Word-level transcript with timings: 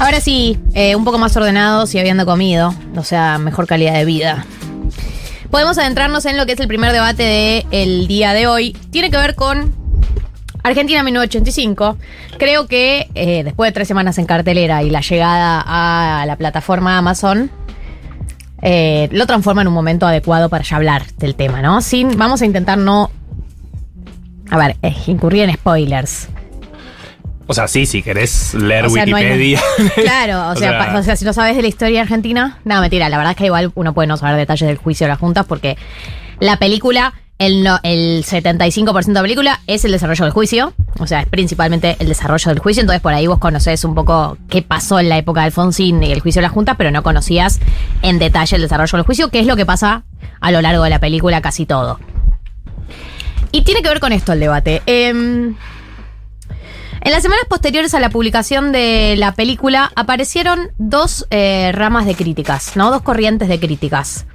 Ahora 0.00 0.20
sí, 0.20 0.58
eh, 0.74 0.96
un 0.96 1.04
poco 1.04 1.18
más 1.18 1.36
ordenados 1.36 1.94
y 1.94 2.00
habiendo 2.00 2.26
comido, 2.26 2.74
o 2.96 3.04
sea, 3.04 3.38
mejor 3.38 3.68
calidad 3.68 3.94
de 3.94 4.04
vida. 4.04 4.44
Podemos 5.54 5.78
adentrarnos 5.78 6.26
en 6.26 6.36
lo 6.36 6.46
que 6.46 6.54
es 6.54 6.58
el 6.58 6.66
primer 6.66 6.90
debate 6.90 7.64
del 7.70 8.08
día 8.08 8.32
de 8.32 8.48
hoy. 8.48 8.72
Tiene 8.90 9.08
que 9.08 9.16
ver 9.16 9.36
con 9.36 9.72
Argentina 10.64 11.04
1985. 11.04 11.96
Creo 12.40 12.66
que 12.66 13.08
eh, 13.14 13.44
después 13.44 13.68
de 13.68 13.72
tres 13.72 13.86
semanas 13.86 14.18
en 14.18 14.26
cartelera 14.26 14.82
y 14.82 14.90
la 14.90 15.00
llegada 15.00 15.62
a 15.64 16.26
la 16.26 16.34
plataforma 16.34 16.98
Amazon, 16.98 17.52
eh, 18.62 19.08
lo 19.12 19.28
transforma 19.28 19.62
en 19.62 19.68
un 19.68 19.74
momento 19.74 20.08
adecuado 20.08 20.48
para 20.48 20.64
ya 20.64 20.74
hablar 20.74 21.06
del 21.18 21.36
tema, 21.36 21.62
¿no? 21.62 21.80
Sin, 21.82 22.18
vamos 22.18 22.42
a 22.42 22.46
intentar 22.46 22.76
no. 22.76 23.12
A 24.50 24.58
ver, 24.58 24.76
eh, 24.82 24.92
incurrir 25.06 25.44
en 25.44 25.54
spoilers. 25.54 26.30
O 27.46 27.52
sea, 27.54 27.68
sí, 27.68 27.84
si 27.86 28.02
querés 28.02 28.54
leer 28.54 28.86
O 28.86 28.90
sea, 28.90 29.04
no 29.06 29.16
hay- 29.16 29.24
Wikipedia. 29.24 29.60
claro, 29.96 30.48
o 30.50 30.56
sea, 30.56 30.78
pa- 30.78 30.98
o 30.98 31.02
sea, 31.02 31.14
si 31.16 31.24
no 31.24 31.32
sabes 31.32 31.56
de 31.56 31.62
la 31.62 31.68
historia 31.68 32.00
argentina, 32.02 32.58
no, 32.64 32.80
mentira, 32.80 33.08
la 33.08 33.18
verdad 33.18 33.32
es 33.32 33.36
que 33.36 33.46
igual 33.46 33.70
uno 33.74 33.92
puede 33.92 34.06
no 34.06 34.16
saber 34.16 34.36
detalles 34.36 34.66
del 34.66 34.78
juicio 34.78 35.04
de 35.06 35.10
las 35.10 35.18
juntas 35.18 35.44
porque 35.46 35.76
la 36.40 36.56
película, 36.58 37.12
el, 37.38 37.62
no- 37.62 37.78
el 37.82 38.24
75% 38.24 39.04
de 39.06 39.12
la 39.12 39.20
película 39.22 39.60
es 39.66 39.84
el 39.84 39.92
desarrollo 39.92 40.24
del 40.24 40.32
juicio, 40.32 40.72
o 40.98 41.06
sea, 41.06 41.20
es 41.20 41.28
principalmente 41.28 41.96
el 41.98 42.08
desarrollo 42.08 42.48
del 42.48 42.60
juicio, 42.60 42.80
entonces 42.80 43.02
por 43.02 43.12
ahí 43.12 43.26
vos 43.26 43.38
conocés 43.38 43.84
un 43.84 43.94
poco 43.94 44.38
qué 44.48 44.62
pasó 44.62 44.98
en 44.98 45.10
la 45.10 45.18
época 45.18 45.40
de 45.40 45.46
Alfonsín 45.46 46.02
y 46.02 46.12
el 46.12 46.20
juicio 46.20 46.40
de 46.40 46.44
las 46.44 46.52
juntas, 46.52 46.76
pero 46.78 46.90
no 46.92 47.02
conocías 47.02 47.60
en 48.02 48.18
detalle 48.18 48.56
el 48.56 48.62
desarrollo 48.62 48.96
del 48.96 49.04
juicio, 49.04 49.28
que 49.28 49.40
es 49.40 49.46
lo 49.46 49.56
que 49.56 49.66
pasa 49.66 50.04
a 50.40 50.50
lo 50.50 50.62
largo 50.62 50.82
de 50.84 50.90
la 50.90 50.98
película 50.98 51.42
casi 51.42 51.66
todo. 51.66 52.00
Y 53.52 53.62
tiene 53.62 53.82
que 53.82 53.88
ver 53.88 54.00
con 54.00 54.12
esto 54.12 54.32
el 54.32 54.40
debate. 54.40 54.82
Em, 54.86 55.54
en 57.04 57.12
las 57.12 57.22
semanas 57.22 57.44
posteriores 57.48 57.94
a 57.94 58.00
la 58.00 58.10
publicación 58.10 58.72
de 58.72 59.14
la 59.16 59.32
película 59.32 59.92
aparecieron 59.94 60.72
dos 60.78 61.26
eh, 61.30 61.70
ramas 61.72 62.06
de 62.06 62.14
críticas, 62.14 62.76
¿no? 62.76 62.90
Dos 62.90 63.02
corrientes 63.02 63.48
de 63.48 63.60
críticas. 63.60 64.26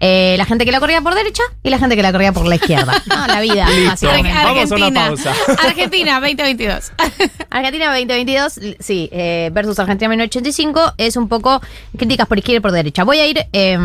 Eh, 0.00 0.34
la 0.36 0.44
gente 0.44 0.64
que 0.64 0.72
la 0.72 0.80
corría 0.80 1.00
por 1.00 1.14
derecha 1.14 1.42
y 1.62 1.70
la 1.70 1.78
gente 1.78 1.96
que 1.96 2.02
la 2.02 2.12
corría 2.12 2.32
por 2.32 2.46
la 2.46 2.56
izquierda. 2.56 3.02
No, 3.06 3.26
la 3.26 3.40
vida, 3.40 3.66
básicamente. 3.86 4.32
Vamos 4.32 4.72
a 4.72 4.74
una 4.74 4.92
pausa. 4.92 5.32
Argentina 5.64 6.20
2022. 6.20 6.92
Argentina 7.50 7.86
2022, 7.86 8.60
sí, 8.80 9.08
eh, 9.12 9.50
versus 9.52 9.78
Argentina 9.78 10.08
1985, 10.08 10.94
es 10.98 11.16
un 11.16 11.28
poco 11.28 11.60
críticas 11.96 12.26
por 12.26 12.38
izquierda 12.38 12.58
y 12.58 12.60
por 12.60 12.72
derecha. 12.72 13.04
Voy 13.04 13.18
a 13.18 13.26
ir 13.26 13.46
eh, 13.52 13.78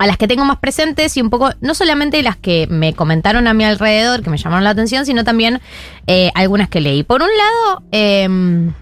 a 0.00 0.06
las 0.06 0.16
que 0.16 0.26
tengo 0.26 0.46
más 0.46 0.58
presentes 0.60 1.14
y 1.18 1.20
un 1.20 1.28
poco, 1.28 1.50
no 1.60 1.74
solamente 1.74 2.22
las 2.22 2.38
que 2.38 2.66
me 2.70 2.94
comentaron 2.94 3.46
a 3.46 3.52
mi 3.52 3.64
alrededor, 3.64 4.22
que 4.22 4.30
me 4.30 4.38
llamaron 4.38 4.64
la 4.64 4.70
atención, 4.70 5.04
sino 5.04 5.24
también 5.24 5.60
eh, 6.06 6.30
algunas 6.34 6.70
que 6.70 6.80
leí. 6.80 7.02
Por 7.02 7.20
un 7.20 7.28
lado, 7.28 7.82
eh, 7.92 8.72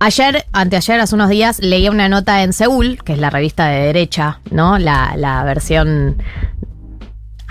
Ayer, 0.00 0.46
anteayer, 0.50 0.98
hace 0.98 1.14
unos 1.14 1.28
días, 1.28 1.60
leía 1.60 1.92
una 1.92 2.08
nota 2.08 2.42
en 2.42 2.52
Seúl, 2.52 2.98
que 3.04 3.12
es 3.12 3.20
la 3.20 3.30
revista 3.30 3.68
de 3.68 3.86
derecha, 3.86 4.40
¿no? 4.50 4.76
La, 4.80 5.14
la 5.16 5.44
versión. 5.44 6.20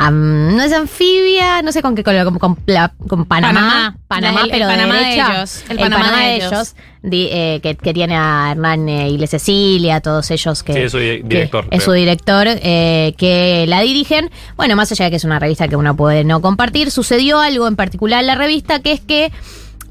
No 0.10 0.64
es 0.64 0.74
anfibia, 0.74 1.62
no 1.62 1.72
sé 1.72 1.82
con 1.82 1.94
qué 1.96 2.04
color, 2.04 2.24
con, 2.26 2.40
con, 2.40 2.58
la- 2.66 2.94
con 3.08 3.26
Panamá. 3.26 3.96
Panamá, 4.08 4.42
El- 4.42 4.46
el 4.46 4.52
pero 4.52 4.68
de 4.68 4.74
Panamá 4.74 4.94
de 4.96 5.00
derecha. 5.04 5.36
ellos, 5.38 5.64
el 5.70 5.78
Panamá 5.78 6.18
de 6.18 6.36
ellos. 6.38 6.76
di- 7.04 7.30
eh, 7.32 7.60
que, 7.62 7.76
que 7.76 7.94
tiene 7.94 8.16
a 8.18 8.50
Hernán 8.52 8.88
eh, 8.90 9.10
y 9.10 9.18
Le 9.18 9.28
Cecilia, 9.28 10.02
todos 10.02 10.32
ellos 10.32 10.64
que. 10.64 10.74
Sí, 10.74 10.80
es 10.80 10.92
su 10.92 10.98
di- 10.98 11.18
que 11.22 11.24
director, 11.28 11.68
Es 11.70 11.84
su 11.84 11.92
director, 11.92 12.48
eh, 12.50 13.14
que 13.18 13.66
la 13.68 13.82
dirigen. 13.82 14.32
Bueno, 14.58 14.76
más 14.76 14.92
allá 14.92 15.06
de 15.06 15.12
que 15.12 15.18
es 15.18 15.24
una 15.24 15.38
revista 15.40 15.68
que 15.68 15.76
uno 15.76 15.96
puede 15.96 16.24
no 16.24 16.42
compartir, 16.42 16.90
sucedió 16.90 17.40
algo 17.40 17.68
en 17.68 17.76
particular 17.76 18.22
en 18.22 18.28
la 18.28 18.36
revista, 18.36 18.80
que 18.80 18.94
es 18.94 19.02
que 19.02 19.32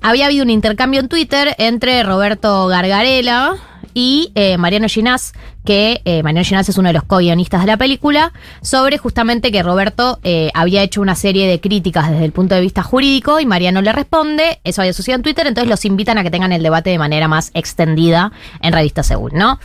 había 0.03 0.27
habido 0.27 0.43
un 0.45 0.51
intercambio 0.51 1.01
en 1.01 1.09
Twitter 1.09 1.55
entre 1.59 2.03
Roberto 2.03 2.67
Gargarela 2.69 3.57
y 3.93 4.33
eh, 4.35 4.57
Mariano 4.57 4.89
Ginás, 4.89 5.33
que 5.65 6.01
eh, 6.05 6.23
Mariano 6.23 6.45
Ginás 6.45 6.69
es 6.69 6.79
uno 6.79 6.89
de 6.89 6.95
los 6.95 7.05
co-guionistas 7.05 7.61
de 7.63 7.67
la 7.67 7.77
película, 7.77 8.33
sobre 8.63 8.99
justamente 8.99 9.53
que 9.53 9.63
Roberto 9.63 10.19
eh, 10.23 10.51
había 10.55 10.83
hecho 10.83 11.01
una 11.01 11.15
serie 11.15 11.49
de 11.49 11.61
críticas 11.61 12.11
desde 12.11 12.25
el 12.25 12.33
punto 12.33 12.55
de 12.55 12.61
vista 12.61 12.83
jurídico 12.83 13.41
y 13.41 13.47
Mariano 13.47 13.83
le 13.83 13.93
responde, 13.93 14.61
eso 14.65 14.83
había 14.83 14.93
sucedido 14.93 15.17
en 15.17 15.23
Twitter, 15.23 15.47
entonces 15.47 15.69
los 15.69 15.85
invitan 15.85 16.19
a 16.19 16.23
que 16.23 16.31
tengan 16.31 16.53
el 16.53 16.63
debate 16.63 16.91
de 16.91 16.99
manera 16.99 17.29
más 17.29 17.51
extendida 17.55 18.33
en 18.61 18.73
Revista 18.73 19.03
Seúl, 19.03 19.33
¿no? 19.35 19.59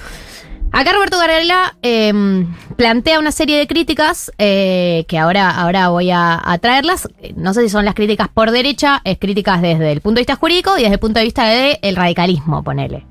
Acá 0.71 0.91
Roberto 0.91 1.17
Garela 1.17 1.77
eh, 1.83 2.13
plantea 2.75 3.19
una 3.19 3.31
serie 3.31 3.57
de 3.57 3.65
críticas 3.65 4.29
eh, 4.37 5.05
que 5.07 5.17
ahora, 5.17 5.49
ahora 5.49 5.87
voy 5.87 6.11
a, 6.11 6.41
traerlas. 6.61 7.07
No 7.37 7.53
sé 7.53 7.61
si 7.61 7.69
son 7.69 7.85
las 7.85 7.95
críticas 7.95 8.27
por 8.27 8.51
derecha, 8.51 8.99
es 9.05 9.17
críticas 9.17 9.61
desde 9.61 9.93
el 9.93 10.01
punto 10.01 10.15
de 10.15 10.21
vista 10.23 10.35
jurídico 10.35 10.77
y 10.77 10.81
desde 10.81 10.95
el 10.95 10.99
punto 10.99 11.19
de 11.19 11.25
vista 11.25 11.45
del 11.45 11.95
radicalismo, 11.95 12.61
ponele. 12.61 13.05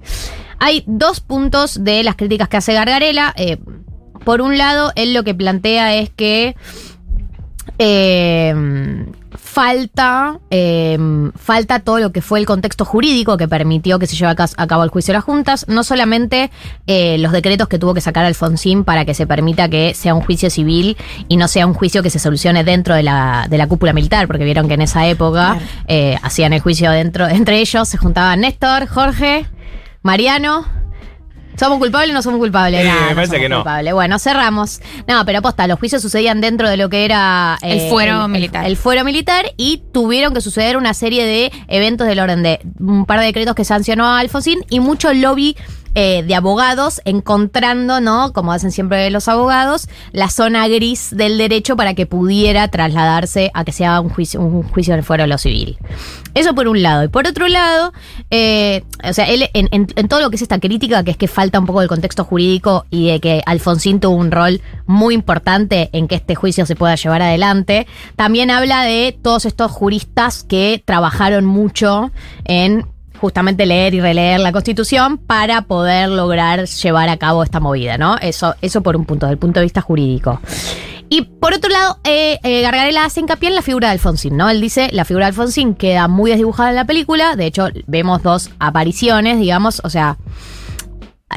Hay 0.59 0.85
dos 0.87 1.21
puntos 1.21 1.85
de 1.85 2.03
las 2.03 2.17
críticas 2.17 2.49
que 2.49 2.57
hace 2.57 2.75
Gargarela. 2.75 3.33
Eh, 3.37 3.59
por 4.25 4.41
un 4.41 4.57
lado, 4.59 4.93
él 4.97 5.15
lo 5.15 5.25
que 5.25 5.35
plantea 5.35 5.95
es 5.95 6.11
que 6.11 6.57
eh, 7.79 8.55
falta, 9.55 10.41
eh, 10.51 10.99
falta 11.37 11.79
todo 11.79 12.01
lo 12.01 12.11
que 12.11 12.23
fue 12.23 12.41
el 12.41 12.47
contexto 12.47 12.85
jurídico 12.85 13.37
que 13.37 13.47
permitió 13.47 14.01
que 14.01 14.09
se 14.09 14.17
lleve 14.17 14.35
a 14.57 14.67
cabo 14.67 14.83
el 14.83 14.91
juicio 14.91 15.13
de 15.13 15.19
las 15.19 15.25
juntas, 15.25 15.67
no 15.69 15.85
solamente 15.85 16.51
eh, 16.89 17.19
los 17.19 17.31
decretos 17.31 17.69
que 17.69 17.79
tuvo 17.79 17.95
que 17.95 18.01
sacar 18.01 18.25
Alfonsín 18.25 18.83
para 18.83 19.05
que 19.05 19.15
se 19.15 19.29
permita 19.29 19.69
que 19.69 19.95
sea 19.95 20.13
un 20.13 20.23
juicio 20.23 20.51
civil 20.51 20.97
y 21.29 21.37
no 21.37 21.47
sea 21.47 21.69
un 21.69 21.75
juicio 21.75 22.03
que 22.03 22.11
se 22.11 22.19
solucione 22.19 22.65
dentro 22.65 22.97
de 22.97 23.05
la, 23.05 23.47
de 23.49 23.57
la 23.57 23.69
cúpula 23.69 23.93
militar, 23.93 24.27
porque 24.27 24.45
vieron 24.45 24.67
que 24.67 24.75
en 24.75 24.83
esa 24.83 25.07
época 25.07 25.59
eh, 25.87 26.19
hacían 26.23 26.53
el 26.53 26.61
juicio 26.61 26.91
dentro, 26.91 27.29
entre 27.29 27.61
ellos 27.61 27.89
se 27.89 27.97
juntaban 27.97 28.41
Néstor, 28.41 28.89
Jorge, 28.89 29.47
Mariano. 30.05 30.67
¿Somos 31.59 31.79
culpables 31.79 32.11
o 32.11 32.15
no 32.15 32.21
somos 32.21 32.39
culpables? 32.39 32.83
Eh, 32.83 32.85
Nada, 32.85 33.01
me 33.03 33.09
no 33.11 33.15
parece 33.15 33.31
somos 33.31 33.43
que 33.43 33.49
no. 33.49 33.57
culpables. 33.57 33.95
Bueno, 33.95 34.19
cerramos. 34.19 34.81
No, 35.09 35.25
pero 35.25 35.39
aposta, 35.39 35.67
los 35.67 35.79
juicios 35.79 36.03
sucedían 36.03 36.43
dentro 36.43 36.69
de 36.69 36.77
lo 36.77 36.91
que 36.91 37.07
era... 37.07 37.57
El 37.63 37.89
fuero 37.89 38.29
militar. 38.29 38.67
El, 38.67 38.77
fuero 38.77 39.03
militar 39.03 39.47
y 39.57 39.83
tuvieron 39.93 40.35
que 40.35 40.43
suceder 40.43 40.77
una 40.77 40.93
serie 40.93 41.25
de 41.25 41.53
eventos 41.69 42.07
del 42.07 42.21
orden 42.21 42.43
de 42.43 42.61
un 42.79 43.07
par 43.07 43.19
de 43.21 43.27
decretos 43.27 43.55
que 43.55 43.65
sancionó 43.65 44.05
a 44.05 44.19
Alfonsín 44.19 44.59
y 44.69 44.81
mucho 44.81 45.15
lobby 45.15 45.57
eh, 45.95 46.23
de 46.27 46.35
abogados 46.35 47.01
encontrando, 47.05 48.01
¿no? 48.01 48.33
Como 48.33 48.53
hacen 48.53 48.73
siempre 48.73 49.11
los 49.11 49.29
abogados, 49.29 49.89
la 50.13 50.29
zona 50.29 50.67
gris 50.69 51.11
del 51.17 51.39
derecho 51.39 51.77
para 51.77 51.95
que 51.95 52.07
pudiera 52.07 52.69
trasladarse 52.69 53.51
a 53.55 53.65
que 53.65 53.73
se 53.73 53.85
haga 53.85 54.01
un 54.01 54.11
juicio, 54.11 54.41
un 54.41 54.63
juicio 54.63 54.95
en 54.95 54.99
el 54.99 55.05
fuero 55.05 55.25
de 55.25 55.29
lo 55.29 55.39
civil. 55.39 55.79
Eso 56.35 56.55
por 56.55 56.69
un 56.69 56.83
lado. 56.83 57.05
Y 57.05 57.09
por 57.09 57.27
otro 57.27 57.49
lado, 57.49 57.93
eh, 58.31 58.85
o 59.03 59.13
sea, 59.13 59.27
él 59.27 59.49
en 59.55 60.09
todo 60.09 60.21
lo 60.21 60.31
que 60.31 60.37
es 60.37 60.43
esta 60.43 60.59
crítica, 60.59 61.05
que 61.05 61.13
es 61.13 61.17
que 61.17 61.29
falta 61.29 61.61
un 61.61 61.67
poco 61.67 61.81
del 61.81 61.89
contexto 61.89 62.25
jurídico 62.25 62.87
y 62.91 63.09
de 63.09 63.21
que 63.21 63.43
Alfonsín 63.47 64.01
tuvo 64.01 64.17
un 64.17 64.31
rol 64.31 64.61
muy 64.87 65.15
importante 65.15 65.91
en 65.93 66.09
que 66.09 66.17
este 66.17 66.35
juicio 66.35 66.67
se 66.67 66.77
pueda 66.77 66.95
llevar 66.97 67.23
adelante, 67.23 67.87
también 68.17 68.51
habla 68.51 68.83
de 68.83 69.17
todos 69.21 69.45
estos 69.45 69.71
juristas 69.71 70.45
que 70.45 70.83
trabajaron 70.85 71.45
mucho 71.45 72.11
en 72.45 72.87
justamente 73.25 73.65
leer 73.65 73.95
y 73.95 74.03
releer 74.03 74.39
la 74.39 74.53
Constitución 74.53 75.17
para 75.17 75.63
poder 75.63 76.11
lograr 76.11 76.67
llevar 76.67 77.09
a 77.09 77.17
cabo 77.17 77.43
esta 77.43 77.59
movida, 77.59 77.97
¿no? 77.97 78.19
Eso, 78.19 78.55
eso 78.61 78.83
por 78.83 78.97
un 78.97 79.07
punto, 79.07 79.25
desde 79.25 79.33
el 79.33 79.39
punto 79.39 79.61
de 79.61 79.65
vista 79.65 79.81
jurídico. 79.81 80.43
Y 81.09 81.23
por 81.23 81.55
otro 81.55 81.71
lado, 81.71 81.97
eh, 82.05 82.39
eh, 82.43 82.61
Gargarela 82.61 83.07
hace 83.07 83.21
hincapié 83.21 83.49
en 83.49 83.55
la 83.55 83.63
figura 83.63 83.89
de 83.89 83.93
Alfonsín, 83.93 84.37
¿no? 84.37 84.51
Él 84.51 84.61
dice, 84.61 84.91
la 84.93 85.07
figura 85.07 85.25
de 85.25 85.29
Alfonsín 85.29 85.75
queda 85.75 86.07
muy 86.07 86.33
desdibujada 86.33 86.69
en 86.69 86.77
la 86.77 86.85
película, 86.85 87.35
de 87.35 87.47
hecho 87.47 87.69
vemos 87.87 88.23
dos 88.23 88.51
apariciones, 88.59 89.39
digamos, 89.39 89.81
o 89.85 89.89
sea, 89.89 90.19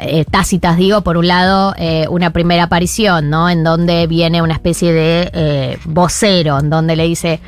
eh, 0.01 0.25
tácitas, 0.29 0.75
digo, 0.75 1.01
por 1.03 1.15
un 1.15 1.27
lado, 1.29 1.73
eh, 1.77 2.05
una 2.09 2.31
primera 2.31 2.63
aparición, 2.63 3.29
¿no? 3.29 3.49
En 3.49 3.63
donde 3.63 4.07
viene 4.07 4.41
una 4.41 4.55
especie 4.55 4.91
de 4.91 5.31
eh, 5.33 5.79
vocero, 5.85 6.59
en 6.59 6.69
donde 6.69 6.97
le 6.97 7.05
dice, 7.05 7.39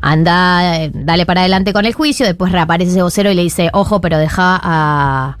anda, 0.00 0.76
eh, 0.76 0.90
dale 0.92 1.26
para 1.26 1.40
adelante 1.40 1.72
con 1.72 1.84
el 1.84 1.94
juicio, 1.94 2.26
después 2.26 2.52
reaparece 2.52 2.92
ese 2.92 3.02
vocero 3.02 3.30
y 3.30 3.34
le 3.34 3.42
dice, 3.42 3.70
ojo, 3.72 4.00
pero 4.00 4.18
deja 4.18 4.58
a, 4.62 5.38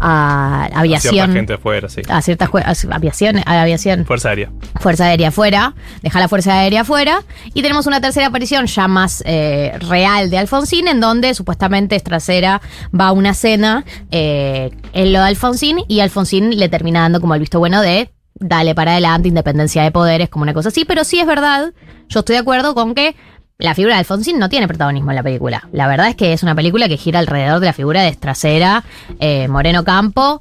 a 0.00 0.68
aviación. 0.74 1.14
Cierta 1.14 1.32
gente 1.32 1.58
fuera, 1.58 1.88
sí. 1.88 2.02
A 2.08 2.22
ciertas 2.22 2.48
a 2.52 2.94
aviación, 2.94 3.38
a 3.44 3.62
aviación. 3.62 4.06
Fuerza 4.06 4.30
aérea. 4.30 4.50
Fuerza 4.80 5.04
Aérea 5.06 5.28
afuera, 5.28 5.74
deja 6.02 6.20
la 6.20 6.28
Fuerza 6.28 6.54
Aérea 6.54 6.82
afuera. 6.82 7.22
Y 7.54 7.62
tenemos 7.62 7.86
una 7.86 8.00
tercera 8.00 8.28
aparición 8.28 8.66
ya 8.66 8.88
más 8.88 9.22
eh, 9.26 9.72
real 9.88 10.30
de 10.30 10.38
Alfonsín, 10.38 10.88
en 10.88 11.00
donde 11.00 11.34
supuestamente 11.34 11.96
Estracera 11.96 12.62
va 12.98 13.08
a 13.08 13.12
una 13.12 13.34
cena 13.34 13.84
eh, 14.10 14.70
en 14.92 15.12
lo 15.12 15.20
de 15.20 15.26
Alfonsín 15.26 15.78
y 15.86 16.00
Alfonsín 16.00 16.58
le 16.58 16.68
termina 16.68 17.00
dando 17.00 17.20
como 17.20 17.34
el 17.34 17.40
visto 17.40 17.58
bueno 17.58 17.82
de 17.82 18.10
dale 18.40 18.74
para 18.74 18.92
adelante, 18.92 19.28
independencia 19.28 19.82
de 19.82 19.90
poderes, 19.90 20.30
como 20.30 20.42
una 20.42 20.54
cosa 20.54 20.70
así, 20.70 20.84
pero 20.84 21.04
sí 21.04 21.20
es 21.20 21.26
verdad, 21.26 21.72
yo 22.08 22.20
estoy 22.20 22.34
de 22.34 22.40
acuerdo 22.40 22.74
con 22.74 22.94
que 22.94 23.14
la 23.60 23.74
figura 23.74 23.94
de 23.94 24.00
Alfonsín 24.00 24.38
no 24.38 24.48
tiene 24.48 24.66
protagonismo 24.66 25.10
en 25.10 25.16
la 25.16 25.22
película. 25.22 25.68
La 25.72 25.86
verdad 25.86 26.08
es 26.08 26.16
que 26.16 26.32
es 26.32 26.42
una 26.42 26.54
película 26.54 26.88
que 26.88 26.96
gira 26.96 27.18
alrededor 27.18 27.60
de 27.60 27.66
la 27.66 27.72
figura 27.72 28.02
de 28.02 28.08
Estracera, 28.08 28.84
eh, 29.18 29.48
Moreno 29.48 29.84
Campo 29.84 30.40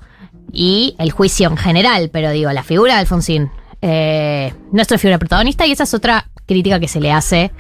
y 0.51 0.95
el 0.97 1.11
juicio 1.11 1.49
en 1.49 1.57
general, 1.57 2.09
pero 2.11 2.31
digo, 2.31 2.51
la 2.51 2.63
figura 2.63 2.95
de 2.95 2.99
Alfonsín 3.01 3.51
eh, 3.81 4.53
no 4.71 4.81
es 4.81 4.89
una 4.89 4.97
figura 4.97 5.17
protagonista 5.17 5.65
y 5.67 5.71
esa 5.71 5.83
es 5.83 5.93
otra 5.93 6.25
crítica 6.45 6.79
que 6.79 6.87
se 6.87 6.99
le 6.99 7.11
hace 7.11 7.51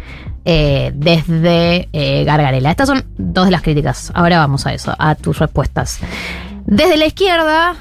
eh, 0.45 0.91
desde 0.95 1.89
eh, 1.93 2.23
Gargarela. 2.23 2.71
Estas 2.71 2.89
son 2.89 3.05
dos 3.17 3.45
de 3.45 3.51
las 3.51 3.61
críticas. 3.61 4.11
Ahora 4.15 4.39
vamos 4.39 4.65
a 4.65 4.73
eso, 4.73 4.95
a 4.97 5.15
tus 5.15 5.37
respuestas. 5.37 5.99
Desde 6.65 6.97
la 6.97 7.05
izquierda 7.05 7.75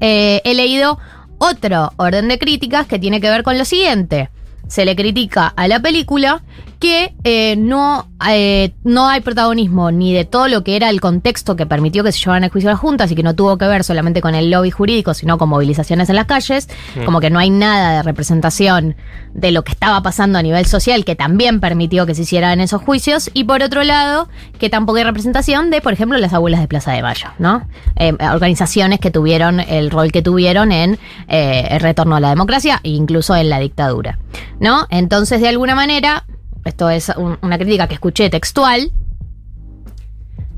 eh, 0.00 0.40
he 0.44 0.54
leído 0.54 0.98
otro 1.38 1.92
orden 1.96 2.28
de 2.28 2.38
críticas 2.38 2.86
que 2.86 2.98
tiene 2.98 3.20
que 3.20 3.30
ver 3.30 3.42
con 3.42 3.58
lo 3.58 3.64
siguiente. 3.64 4.28
Se 4.66 4.84
le 4.84 4.96
critica 4.96 5.46
a 5.54 5.68
la 5.68 5.80
película 5.80 6.42
que 6.80 7.14
eh, 7.24 7.56
no, 7.56 8.08
eh, 8.26 8.72
no 8.84 9.06
hay 9.06 9.20
protagonismo 9.20 9.92
ni 9.92 10.14
de 10.14 10.24
todo 10.24 10.48
lo 10.48 10.64
que 10.64 10.76
era 10.76 10.88
el 10.88 10.98
contexto 11.00 11.54
que 11.54 11.66
permitió 11.66 12.02
que 12.02 12.10
se 12.10 12.18
llevaran 12.18 12.42
al 12.44 12.50
juicio 12.50 12.70
a 12.70 12.72
las 12.72 12.80
juntas 12.80 13.12
y 13.12 13.14
que 13.14 13.22
no 13.22 13.36
tuvo 13.36 13.58
que 13.58 13.66
ver 13.66 13.84
solamente 13.84 14.22
con 14.22 14.34
el 14.34 14.50
lobby 14.50 14.70
jurídico, 14.70 15.12
sino 15.12 15.36
con 15.36 15.50
movilizaciones 15.50 16.08
en 16.08 16.16
las 16.16 16.24
calles, 16.24 16.68
como 17.04 17.20
que 17.20 17.28
no 17.28 17.38
hay 17.38 17.50
nada 17.50 17.98
de 17.98 18.02
representación 18.02 18.96
de 19.34 19.52
lo 19.52 19.62
que 19.62 19.72
estaba 19.72 20.02
pasando 20.02 20.38
a 20.38 20.42
nivel 20.42 20.64
social 20.64 21.04
que 21.04 21.14
también 21.14 21.60
permitió 21.60 22.06
que 22.06 22.14
se 22.14 22.22
hicieran 22.22 22.60
esos 22.60 22.80
juicios, 22.80 23.30
y 23.34 23.44
por 23.44 23.62
otro 23.62 23.84
lado, 23.84 24.28
que 24.58 24.70
tampoco 24.70 24.96
hay 24.96 25.04
representación 25.04 25.70
de, 25.70 25.82
por 25.82 25.92
ejemplo, 25.92 26.16
las 26.16 26.32
abuelas 26.32 26.62
de 26.62 26.68
Plaza 26.68 26.92
de 26.92 27.02
Mayo, 27.02 27.28
¿no? 27.38 27.68
Eh, 27.96 28.14
organizaciones 28.32 29.00
que 29.00 29.10
tuvieron 29.10 29.60
el 29.60 29.90
rol 29.90 30.12
que 30.12 30.22
tuvieron 30.22 30.72
en 30.72 30.98
eh, 31.28 31.68
el 31.70 31.80
retorno 31.80 32.16
a 32.16 32.20
la 32.20 32.30
democracia 32.30 32.80
e 32.82 32.88
incluso 32.88 33.36
en 33.36 33.50
la 33.50 33.60
dictadura, 33.60 34.18
¿no? 34.60 34.86
Entonces, 34.88 35.42
de 35.42 35.48
alguna 35.48 35.74
manera, 35.74 36.24
esto 36.64 36.90
es 36.90 37.10
un- 37.16 37.38
una 37.42 37.58
crítica 37.58 37.86
que 37.88 37.94
escuché 37.94 38.28
textual, 38.30 38.90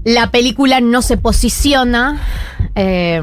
la 0.05 0.31
película 0.31 0.81
no 0.81 1.03
se 1.03 1.17
posiciona. 1.17 2.21
eh, 2.75 3.21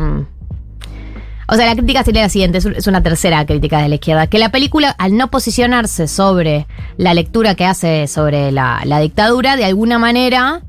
o 1.51 1.55
sea, 1.55 1.65
la 1.65 1.75
crítica 1.75 2.03
sería 2.03 2.21
la 2.21 2.29
siguiente, 2.29 2.59
es 2.59 2.85
una 2.85 3.01
tercera 3.01 3.43
crítica 3.45 3.81
de 3.81 3.89
la 3.89 3.95
izquierda, 3.95 4.27
que 4.27 4.37
la 4.37 4.49
película, 4.49 4.91
al 4.91 5.17
no 5.17 5.31
posicionarse 5.31 6.07
sobre 6.07 6.67
la 6.97 7.15
lectura 7.15 7.55
que 7.55 7.65
hace 7.65 8.05
sobre 8.07 8.51
la, 8.51 8.81
la 8.85 8.99
dictadura, 8.99 9.55
de 9.55 9.65
alguna 9.65 9.97
manera 9.97 10.61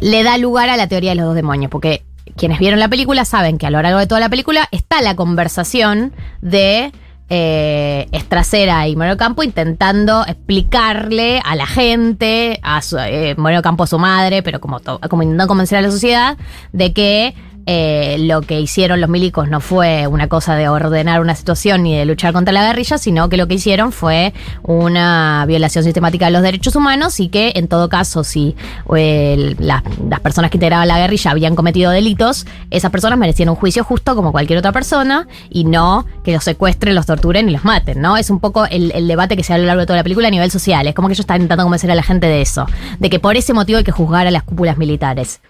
le 0.00 0.22
da 0.24 0.36
lugar 0.36 0.68
a 0.68 0.76
la 0.76 0.88
teoría 0.88 1.10
de 1.12 1.16
los 1.16 1.26
dos 1.26 1.34
demonios, 1.34 1.70
porque 1.70 2.02
quienes 2.36 2.58
vieron 2.58 2.80
la 2.80 2.88
película 2.88 3.24
saben 3.24 3.56
que 3.56 3.66
a 3.66 3.70
lo 3.70 3.80
largo 3.80 3.98
de 3.98 4.06
toda 4.06 4.20
la 4.20 4.28
película 4.28 4.68
está 4.72 5.00
la 5.00 5.16
conversación 5.16 6.12
de 6.40 6.92
eh, 7.34 8.08
Estracera 8.12 8.86
y 8.88 8.94
Moreno 8.94 9.16
Campo 9.16 9.42
intentando 9.42 10.22
explicarle 10.26 11.40
a 11.42 11.56
la 11.56 11.64
gente, 11.64 12.60
a 12.62 12.82
su, 12.82 12.98
eh, 12.98 13.34
Moreno 13.38 13.62
Campo 13.62 13.84
a 13.84 13.86
su 13.86 13.98
madre, 13.98 14.42
pero 14.42 14.60
como, 14.60 14.80
como 15.08 15.22
intentando 15.22 15.48
convencer 15.48 15.78
a 15.78 15.80
la 15.80 15.90
sociedad 15.90 16.36
de 16.74 16.92
que 16.92 17.34
eh, 17.66 18.16
lo 18.18 18.40
que 18.42 18.60
hicieron 18.60 19.00
los 19.00 19.08
milicos 19.08 19.48
no 19.48 19.60
fue 19.60 20.06
una 20.06 20.28
cosa 20.28 20.56
de 20.56 20.68
ordenar 20.68 21.20
una 21.20 21.34
situación 21.34 21.84
ni 21.84 21.96
de 21.96 22.04
luchar 22.04 22.32
contra 22.32 22.52
la 22.52 22.64
guerrilla, 22.66 22.98
sino 22.98 23.28
que 23.28 23.36
lo 23.36 23.46
que 23.46 23.54
hicieron 23.54 23.92
fue 23.92 24.32
una 24.62 25.44
violación 25.46 25.84
sistemática 25.84 26.26
de 26.26 26.32
los 26.32 26.42
derechos 26.42 26.74
humanos 26.74 27.20
y 27.20 27.28
que 27.28 27.52
en 27.54 27.68
todo 27.68 27.88
caso 27.88 28.24
si 28.24 28.56
eh, 28.96 29.54
las, 29.58 29.82
personas 30.22 30.50
que 30.50 30.56
integraban 30.56 30.88
la 30.88 30.98
guerrilla 30.98 31.30
habían 31.30 31.54
cometido 31.54 31.90
delitos, 31.90 32.46
esas 32.70 32.90
personas 32.90 33.18
merecían 33.18 33.48
un 33.48 33.56
juicio 33.56 33.84
justo 33.84 34.14
como 34.14 34.32
cualquier 34.32 34.58
otra 34.58 34.72
persona 34.72 35.28
y 35.50 35.64
no 35.64 36.06
que 36.24 36.32
los 36.32 36.44
secuestren, 36.44 36.94
los 36.94 37.06
torturen 37.06 37.48
y 37.48 37.52
los 37.52 37.64
maten, 37.64 38.00
¿no? 38.00 38.16
Es 38.16 38.30
un 38.30 38.40
poco 38.40 38.66
el, 38.66 38.92
el 38.92 39.06
debate 39.06 39.36
que 39.36 39.44
se 39.44 39.52
da 39.52 39.56
a 39.56 39.58
lo 39.58 39.66
largo 39.66 39.80
de 39.80 39.86
toda 39.86 39.98
la 39.98 40.02
película 40.02 40.28
a 40.28 40.30
nivel 40.30 40.50
social. 40.50 40.86
Es 40.86 40.94
como 40.94 41.08
que 41.08 41.12
ellos 41.12 41.20
están 41.20 41.36
intentando 41.36 41.64
convencer 41.64 41.90
a 41.90 41.94
la 41.94 42.02
gente 42.02 42.26
de 42.26 42.42
eso, 42.42 42.66
de 42.98 43.10
que 43.10 43.20
por 43.20 43.36
ese 43.36 43.52
motivo 43.52 43.78
hay 43.78 43.84
que 43.84 43.92
juzgar 43.92 44.26
a 44.26 44.30
las 44.30 44.42
cúpulas 44.42 44.78
militares. 44.78 45.40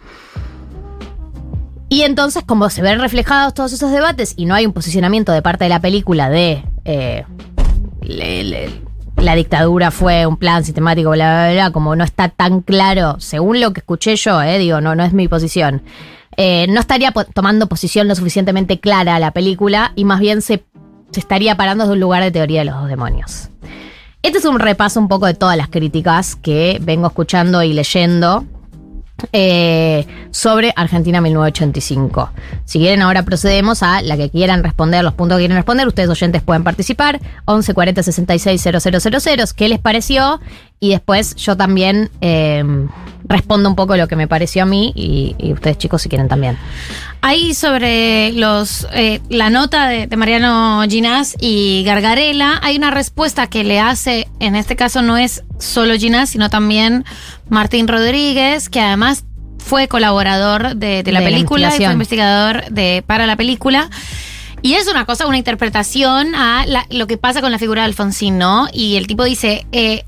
Y 1.92 2.04
entonces, 2.04 2.42
como 2.42 2.70
se 2.70 2.80
ven 2.80 3.00
reflejados 3.00 3.52
todos 3.52 3.70
esos 3.74 3.90
debates 3.90 4.32
y 4.38 4.46
no 4.46 4.54
hay 4.54 4.64
un 4.64 4.72
posicionamiento 4.72 5.30
de 5.30 5.42
parte 5.42 5.64
de 5.64 5.68
la 5.68 5.80
película 5.80 6.30
de 6.30 6.64
eh, 6.86 7.26
la 9.18 9.34
dictadura 9.34 9.90
fue 9.90 10.24
un 10.24 10.38
plan 10.38 10.64
sistemático, 10.64 11.10
bla, 11.10 11.50
bla, 11.50 11.52
bla, 11.52 11.70
como 11.70 11.94
no 11.94 12.02
está 12.02 12.30
tan 12.30 12.62
claro, 12.62 13.16
según 13.20 13.60
lo 13.60 13.74
que 13.74 13.80
escuché 13.80 14.16
yo, 14.16 14.40
eh, 14.40 14.58
digo, 14.58 14.80
no, 14.80 14.94
no 14.94 15.04
es 15.04 15.12
mi 15.12 15.28
posición, 15.28 15.82
eh, 16.38 16.66
no 16.70 16.80
estaría 16.80 17.12
tomando 17.34 17.66
posición 17.66 18.08
lo 18.08 18.14
suficientemente 18.14 18.80
clara 18.80 19.18
la 19.18 19.32
película 19.32 19.92
y 19.94 20.06
más 20.06 20.18
bien 20.18 20.40
se, 20.40 20.64
se 21.10 21.20
estaría 21.20 21.58
parando 21.58 21.84
desde 21.84 21.92
un 21.92 22.00
lugar 22.00 22.22
de 22.22 22.30
teoría 22.30 22.60
de 22.60 22.70
los 22.70 22.80
dos 22.80 22.88
demonios. 22.88 23.50
Este 24.22 24.38
es 24.38 24.46
un 24.46 24.60
repaso 24.60 24.98
un 24.98 25.08
poco 25.08 25.26
de 25.26 25.34
todas 25.34 25.58
las 25.58 25.68
críticas 25.68 26.36
que 26.36 26.78
vengo 26.80 27.08
escuchando 27.08 27.62
y 27.62 27.74
leyendo 27.74 28.46
eh, 29.32 30.06
sobre 30.30 30.72
Argentina 30.76 31.20
1985. 31.20 32.30
Si 32.64 32.78
quieren, 32.78 33.02
ahora 33.02 33.22
procedemos 33.24 33.82
a 33.82 34.02
la 34.02 34.16
que 34.16 34.30
quieran 34.30 34.62
responder, 34.62 35.04
los 35.04 35.14
puntos 35.14 35.36
que 35.36 35.42
quieren 35.42 35.56
responder. 35.56 35.86
Ustedes, 35.86 36.08
oyentes, 36.08 36.42
pueden 36.42 36.64
participar. 36.64 37.20
11 37.44 37.74
40 37.74 38.02
66 38.02 38.62
000. 38.62 39.52
¿Qué 39.56 39.68
les 39.68 39.78
pareció? 39.78 40.40
Y 40.80 40.90
después 40.90 41.36
yo 41.36 41.56
también 41.56 42.10
eh, 42.20 42.64
respondo 43.24 43.68
un 43.68 43.76
poco 43.76 43.96
lo 43.96 44.08
que 44.08 44.16
me 44.16 44.26
pareció 44.26 44.64
a 44.64 44.66
mí 44.66 44.92
y, 44.96 45.36
y 45.38 45.52
ustedes, 45.52 45.78
chicos, 45.78 46.02
si 46.02 46.08
quieren 46.08 46.28
también. 46.28 46.58
Ahí 47.24 47.54
sobre 47.54 48.32
los 48.32 48.86
eh, 48.92 49.20
la 49.28 49.48
nota 49.48 49.86
de, 49.86 50.08
de 50.08 50.16
Mariano 50.16 50.82
Ginás 50.88 51.36
y 51.40 51.84
Gargarela, 51.84 52.58
hay 52.62 52.76
una 52.76 52.90
respuesta 52.90 53.46
que 53.46 53.62
le 53.62 53.78
hace, 53.78 54.26
en 54.40 54.56
este 54.56 54.74
caso 54.74 55.02
no 55.02 55.16
es 55.16 55.44
solo 55.60 55.94
Ginás, 55.94 56.30
sino 56.30 56.50
también 56.50 57.04
Martín 57.48 57.86
Rodríguez, 57.86 58.68
que 58.68 58.80
además 58.80 59.24
fue 59.58 59.86
colaborador 59.86 60.74
de, 60.74 61.04
de 61.04 61.12
la 61.12 61.20
De 61.20 61.24
la 61.26 61.30
película 61.30 61.68
y 61.68 61.70
fue 61.76 61.92
investigador 61.92 62.64
de, 62.70 63.04
para 63.06 63.26
la 63.26 63.36
película. 63.36 63.88
Y 64.60 64.74
es 64.74 64.88
una 64.88 65.04
cosa, 65.06 65.26
una 65.28 65.38
interpretación 65.38 66.34
a 66.34 66.66
la- 66.66 66.86
lo 66.90 67.06
que 67.06 67.18
pasa 67.18 67.40
con 67.40 67.52
la 67.52 67.58
figura 67.60 67.82
de 67.82 67.86
Alfonsín, 67.86 68.36
¿no? 68.38 68.66
Y 68.72 68.96
el 68.96 69.06
tipo 69.06 69.22
dice, 69.22 69.64
eh, 69.70 70.04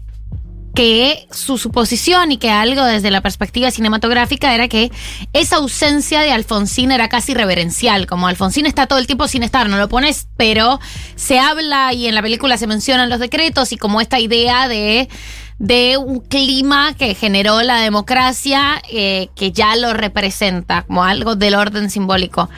que 0.75 1.27
su 1.31 1.57
suposición 1.57 2.33
y 2.33 2.37
que 2.37 2.51
algo 2.51 2.85
desde 2.85 3.11
la 3.11 3.21
perspectiva 3.21 3.71
cinematográfica 3.71 4.55
era 4.55 4.69
que 4.69 4.91
esa 5.33 5.57
ausencia 5.57 6.21
de 6.21 6.33
Alfonsín 6.33 6.91
era 6.91 7.09
casi 7.09 7.33
reverencial, 7.33 8.07
como 8.07 8.27
Alfonsín 8.27 8.67
está 8.67 8.87
todo 8.87 8.99
el 8.99 9.07
tiempo 9.07 9.29
sin 9.29 9.43
estar, 9.43 9.69
no 9.69 9.79
lo 9.79 9.89
pones, 9.89 10.29
pero 10.37 10.81
se 11.15 11.39
habla 11.39 11.93
y 11.93 12.07
en 12.07 12.15
la 12.15 12.23
película 12.23 12.59
se 12.59 12.67
mencionan 12.67 13.09
los 13.09 13.21
decretos 13.21 13.73
y 13.73 13.77
como 13.77 14.01
esta 14.01 14.19
idea 14.19 14.69
de 14.69 15.09
de 15.59 15.97
un 15.99 16.21
clima 16.21 16.95
que 16.95 17.15
generó 17.15 17.63
la 17.63 17.77
democracia 17.77 18.83
eh, 18.91 19.29
que 19.37 19.53
ya 19.53 19.77
lo 19.77 19.93
representa 19.93 20.83
como 20.83 21.05
algo 21.05 21.37
del 21.37 21.55
orden 21.55 21.91
simbólico 21.91 22.51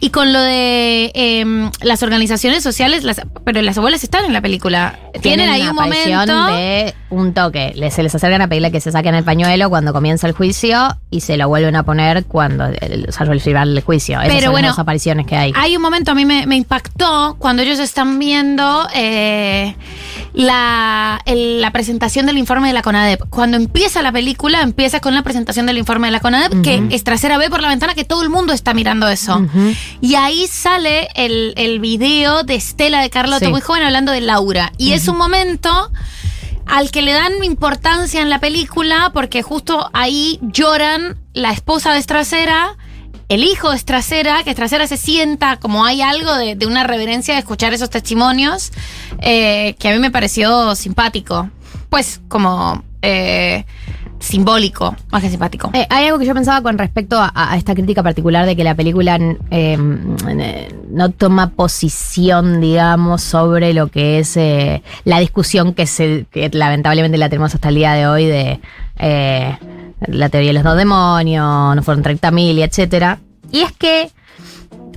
y 0.00 0.10
con 0.10 0.32
lo 0.32 0.40
de 0.40 1.12
em, 1.14 1.70
las 1.82 2.02
organizaciones 2.02 2.62
sociales 2.62 3.04
las, 3.04 3.20
pero 3.44 3.62
las 3.62 3.78
abuelas 3.78 4.02
están 4.02 4.24
en 4.24 4.32
la 4.32 4.40
película 4.40 4.98
tienen, 5.22 5.48
ahí 5.48 5.62
una 5.62 5.70
un 5.70 5.76
momento 5.76 6.46
de 6.52 6.94
un 7.10 7.34
toque. 7.34 7.72
Se 7.90 8.02
les 8.02 8.14
acercan 8.14 8.42
a 8.42 8.48
pedirle 8.48 8.70
que 8.72 8.80
se 8.80 8.92
saquen 8.92 9.14
el 9.14 9.24
pañuelo 9.24 9.68
cuando 9.70 9.92
comienza 9.92 10.26
el 10.26 10.32
juicio 10.32 10.96
y 11.10 11.20
se 11.20 11.36
lo 11.36 11.48
vuelven 11.48 11.76
a 11.76 11.82
poner 11.84 12.24
cuando 12.24 12.66
el, 12.66 13.06
o 13.08 13.12
sea, 13.12 13.26
al 13.26 13.40
final 13.40 13.74
del 13.74 13.82
juicio. 13.84 14.20
Esas 14.20 14.32
Pero 14.34 14.44
son 14.46 14.52
bueno, 14.52 14.68
las 14.68 14.78
apariciones 14.78 15.26
que 15.26 15.36
hay. 15.36 15.52
Hay 15.56 15.76
un 15.76 15.82
momento, 15.82 16.12
a 16.12 16.14
mí 16.14 16.24
me, 16.24 16.46
me 16.46 16.56
impactó 16.56 17.36
cuando 17.38 17.62
ellos 17.62 17.78
están 17.80 18.18
viendo 18.18 18.86
eh, 18.94 19.74
la, 20.34 21.20
el- 21.26 21.60
la 21.60 21.70
presentación 21.72 22.26
del 22.26 22.38
informe 22.40 22.68
de 22.68 22.74
la 22.74 22.82
CONADEP. 22.82 23.28
Cuando 23.30 23.56
empieza 23.56 24.02
la 24.02 24.10
película, 24.10 24.62
empieza 24.62 24.98
con 25.00 25.14
la 25.14 25.22
presentación 25.22 25.66
del 25.66 25.78
informe 25.78 26.08
de 26.08 26.12
la 26.12 26.20
CONADEP, 26.20 26.62
que 26.62 26.82
Estracera 26.90 27.38
ve 27.38 27.48
por 27.48 27.60
la 27.62 27.68
ventana 27.68 27.94
que 27.94 28.04
todo 28.04 28.22
el 28.22 28.30
mundo 28.30 28.52
está 28.52 28.74
mirando 28.74 29.08
eso. 29.08 29.46
Y 30.00 30.16
ahí 30.16 30.46
sale 30.48 31.08
el, 31.14 31.54
el 31.56 31.78
video 31.78 32.42
de 32.42 32.56
Estela 32.56 33.00
de 33.00 33.10
Carlotto, 33.10 33.44
Sí. 33.44 33.50
muy 33.50 33.60
joven, 33.60 33.82
hablando 33.84 34.10
de 34.12 34.20
Laura. 34.20 34.72
Y 34.78 34.92
es 34.92 35.06
un 35.08 35.16
momento 35.16 35.90
al 36.66 36.90
que 36.90 37.02
le 37.02 37.12
dan 37.12 37.32
importancia 37.42 38.20
en 38.22 38.30
la 38.30 38.38
película 38.40 39.10
porque 39.12 39.42
justo 39.42 39.90
ahí 39.92 40.38
lloran 40.42 41.16
la 41.32 41.52
esposa 41.52 41.92
de 41.92 41.98
Estracera, 41.98 42.76
el 43.28 43.44
hijo 43.44 43.70
de 43.70 43.76
Estracera, 43.76 44.42
que 44.44 44.50
Estracera 44.50 44.86
se 44.88 44.96
sienta 44.96 45.56
como 45.58 45.84
hay 45.84 46.02
algo 46.02 46.34
de, 46.34 46.56
de 46.56 46.66
una 46.66 46.82
reverencia 46.84 47.34
de 47.34 47.40
escuchar 47.40 47.72
esos 47.72 47.88
testimonios 47.90 48.72
eh, 49.20 49.74
que 49.78 49.88
a 49.88 49.92
mí 49.92 49.98
me 49.98 50.10
pareció 50.10 50.74
simpático. 50.74 51.48
Pues 51.90 52.20
como 52.28 52.82
eh, 53.02 53.64
simbólico, 54.20 54.94
más 55.10 55.22
que 55.22 55.30
simpático. 55.30 55.70
Eh, 55.72 55.86
hay 55.90 56.06
algo 56.06 56.18
que 56.18 56.26
yo 56.26 56.34
pensaba 56.34 56.62
con 56.62 56.78
respecto 56.78 57.18
a, 57.20 57.56
esta 57.56 57.74
crítica 57.74 58.02
particular 58.02 58.46
de 58.46 58.54
que 58.54 58.64
la 58.64 58.74
película 58.74 59.18
eh, 59.50 59.76
no 60.90 61.10
toma 61.10 61.50
posición, 61.50 62.60
digamos, 62.60 63.22
sobre 63.22 63.74
lo 63.74 63.88
que 63.88 64.18
es 64.18 64.38
la 65.04 65.18
discusión 65.18 65.74
que, 65.74 65.86
se, 65.86 66.26
que 66.30 66.50
lamentablemente 66.52 67.18
la 67.18 67.28
tenemos 67.28 67.54
hasta 67.54 67.70
el 67.70 67.74
día 67.74 67.92
de 67.94 68.06
hoy 68.06 68.26
de 68.26 68.60
la 70.06 70.28
teoría 70.28 70.50
de 70.50 70.54
los 70.54 70.64
dos 70.64 70.76
demonios, 70.76 71.76
no 71.76 71.82
fueron 71.82 72.04
30.000 72.04 72.54
y 72.54 72.62
etcétera. 72.62 73.18
Y 73.50 73.60
es 73.60 73.72
que 73.72 74.10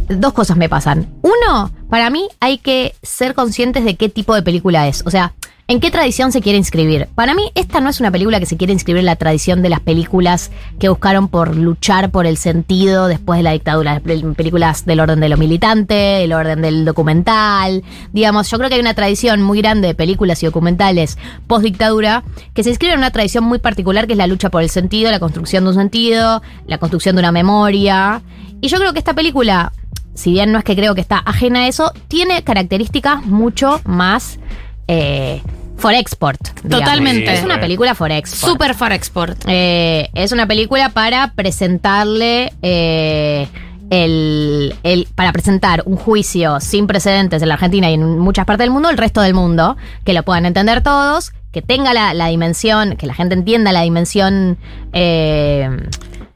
dos 0.10 0.34
cosas 0.34 0.58
me 0.58 0.70
pasan. 0.70 1.08
Uno, 1.22 1.72
para 1.94 2.10
mí 2.10 2.28
hay 2.40 2.58
que 2.58 2.96
ser 3.04 3.36
conscientes 3.36 3.86
de 3.86 3.94
qué 3.98 4.10
tipo 4.10 4.34
de 4.34 4.42
película 4.42 4.88
es. 4.88 5.04
O 5.06 5.12
sea, 5.12 5.34
¿en 5.68 5.80
qué 5.80 5.92
tradición 5.92 6.32
se 6.32 6.42
quiere 6.42 6.58
inscribir? 6.58 7.08
Para 7.14 7.36
mí, 7.36 7.52
esta 7.54 7.82
no 7.82 7.90
es 7.92 8.00
una 8.00 8.10
película 8.10 8.40
que 8.40 8.48
se 8.48 8.58
quiere 8.58 8.74
inscribir 8.74 9.02
en 9.02 9.06
la 9.06 9.16
tradición 9.16 9.62
de 9.62 9.70
las 9.70 9.80
películas 9.80 10.50
que 10.80 10.90
buscaron 10.90 11.28
por 11.28 11.56
luchar 11.56 12.10
por 12.10 12.26
el 12.26 12.38
sentido 12.38 13.06
después 13.06 13.38
de 13.38 13.44
la 13.44 13.52
dictadura. 13.52 14.02
Pel- 14.02 14.34
Películas 14.34 14.88
del 14.88 15.02
orden 15.02 15.20
de 15.20 15.30
lo 15.30 15.38
militante, 15.38 15.94
del 15.94 16.34
orden 16.34 16.64
del 16.64 16.84
documental. 16.84 17.84
Digamos, 18.12 18.50
yo 18.50 18.58
creo 18.58 18.70
que 18.70 18.76
hay 18.78 18.82
una 18.82 18.96
tradición 18.96 19.44
muy 19.44 19.62
grande 19.62 19.90
de 19.90 19.94
películas 19.94 20.42
y 20.42 20.48
documentales 20.48 21.20
post 21.46 21.64
dictadura 21.64 22.24
que 22.56 22.64
se 22.64 22.72
inscriben 22.72 22.94
en 22.96 23.02
una 23.02 23.12
tradición 23.12 23.44
muy 23.44 23.60
particular 23.60 24.08
que 24.08 24.14
es 24.14 24.18
la 24.18 24.26
lucha 24.26 24.50
por 24.50 24.64
el 24.64 24.72
sentido, 24.72 25.12
la 25.12 25.20
construcción 25.20 25.64
de 25.66 25.70
un 25.70 25.76
sentido, 25.76 26.42
la 26.66 26.80
construcción 26.80 27.16
de 27.16 27.20
una 27.20 27.32
memoria. 27.32 28.24
Y 28.62 28.70
yo 28.70 28.80
creo 28.80 28.94
que 28.94 29.00
esta 29.00 29.14
película, 29.14 29.74
si 30.14 30.32
bien 30.32 30.52
no 30.52 30.60
es 30.60 30.64
que 30.64 30.76
creo 30.76 30.96
que 30.96 31.02
está 31.02 31.18
ajena 31.20 31.62
a 31.62 31.68
eso, 31.68 31.92
tiene 32.08 32.44
características 32.44 33.26
mucho 33.26 33.82
más 33.86 34.40
eh, 34.88 35.42
for 35.78 35.94
export. 35.94 36.40
digamos. 36.64 36.86
Totalmente. 36.86 37.34
Es 37.34 37.44
una 37.44 37.60
película 37.60 37.96
for 37.96 38.12
export. 38.12 38.52
Super 38.54 38.76
for 38.76 38.92
export. 38.92 39.38
Eh, 39.48 40.10
es 40.14 40.32
una 40.32 40.46
película 40.48 40.90
para 40.90 41.34
presentarle 41.34 42.54
eh, 42.62 43.48
el, 43.90 44.76
el- 44.84 45.08
para 45.16 45.32
presentar 45.34 45.84
un 45.86 45.98
juicio 45.98 46.60
sin 46.60 46.88
precedentes 46.88 47.42
en 47.42 47.48
la 47.50 47.56
Argentina 47.56 47.90
y 47.90 47.96
en 47.96 48.20
muchas 48.20 48.46
partes 48.46 48.64
del 48.66 48.72
mundo, 48.72 48.90
el 48.90 48.98
resto 48.98 49.22
del 49.22 49.34
mundo, 49.34 49.78
que 50.06 50.14
lo 50.14 50.24
puedan 50.24 50.46
entender 50.46 50.82
todos, 50.82 51.32
que 51.52 51.62
tenga 51.62 51.94
la, 51.94 52.14
la 52.14 52.28
dimensión, 52.28 52.96
que 52.96 53.06
la 53.08 53.14
gente 53.14 53.36
entienda 53.36 53.72
la 53.72 53.82
dimensión 53.82 54.58
eh, 54.94 55.70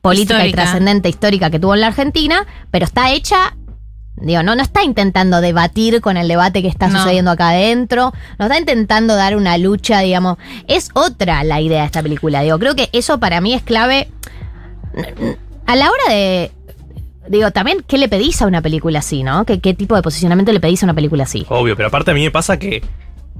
política 0.01 0.45
y 0.45 0.51
trascendente 0.51 1.09
histórica 1.09 1.49
que 1.49 1.59
tuvo 1.59 1.73
en 1.73 1.81
la 1.81 1.87
Argentina, 1.87 2.45
pero 2.71 2.85
está 2.85 3.11
hecha 3.11 3.55
Digo, 4.19 4.41
no, 4.43 4.55
no 4.55 4.63
está 4.63 4.83
intentando 4.83 5.41
debatir 5.41 6.01
con 6.01 6.17
el 6.17 6.27
debate 6.27 6.61
que 6.63 6.67
está 6.67 6.87
No. 6.87 6.99
sucediendo 6.99 7.31
acá 7.31 7.49
adentro, 7.49 8.13
no 8.39 8.45
está 8.45 8.57
intentando 8.57 9.15
dar 9.15 9.35
una 9.35 9.57
lucha, 9.59 9.99
digamos. 9.99 10.37
Es 10.67 10.89
otra 10.93 11.43
la 11.43 11.61
idea 11.61 11.81
de 11.81 11.85
esta 11.85 12.01
película. 12.01 12.41
Digo, 12.41 12.57
creo 12.57 12.75
que 12.75 12.89
eso 12.93 13.19
para 13.19 13.41
mí 13.41 13.53
es 13.53 13.61
clave. 13.61 14.07
A 15.65 15.75
la 15.75 15.89
hora 15.91 16.03
de. 16.13 16.51
Digo, 17.29 17.51
también, 17.51 17.83
¿qué 17.85 17.97
le 17.97 18.07
pedís 18.07 18.41
a 18.41 18.47
una 18.47 18.61
película 18.61 18.99
así, 18.99 19.21
no? 19.21 19.43
¿Qué, 19.45 19.59
qué 19.59 19.73
tipo 19.73 19.95
de 19.95 20.01
posicionamiento 20.01 20.51
le 20.53 20.61
pedís 20.61 20.81
a 20.81 20.85
una 20.85 20.93
película 20.93 21.23
así? 21.23 21.45
Obvio, 21.49 21.75
pero 21.75 21.89
aparte 21.89 22.11
a 22.11 22.13
mí 22.13 22.23
me 22.23 22.31
pasa 22.31 22.57
que 22.57 22.81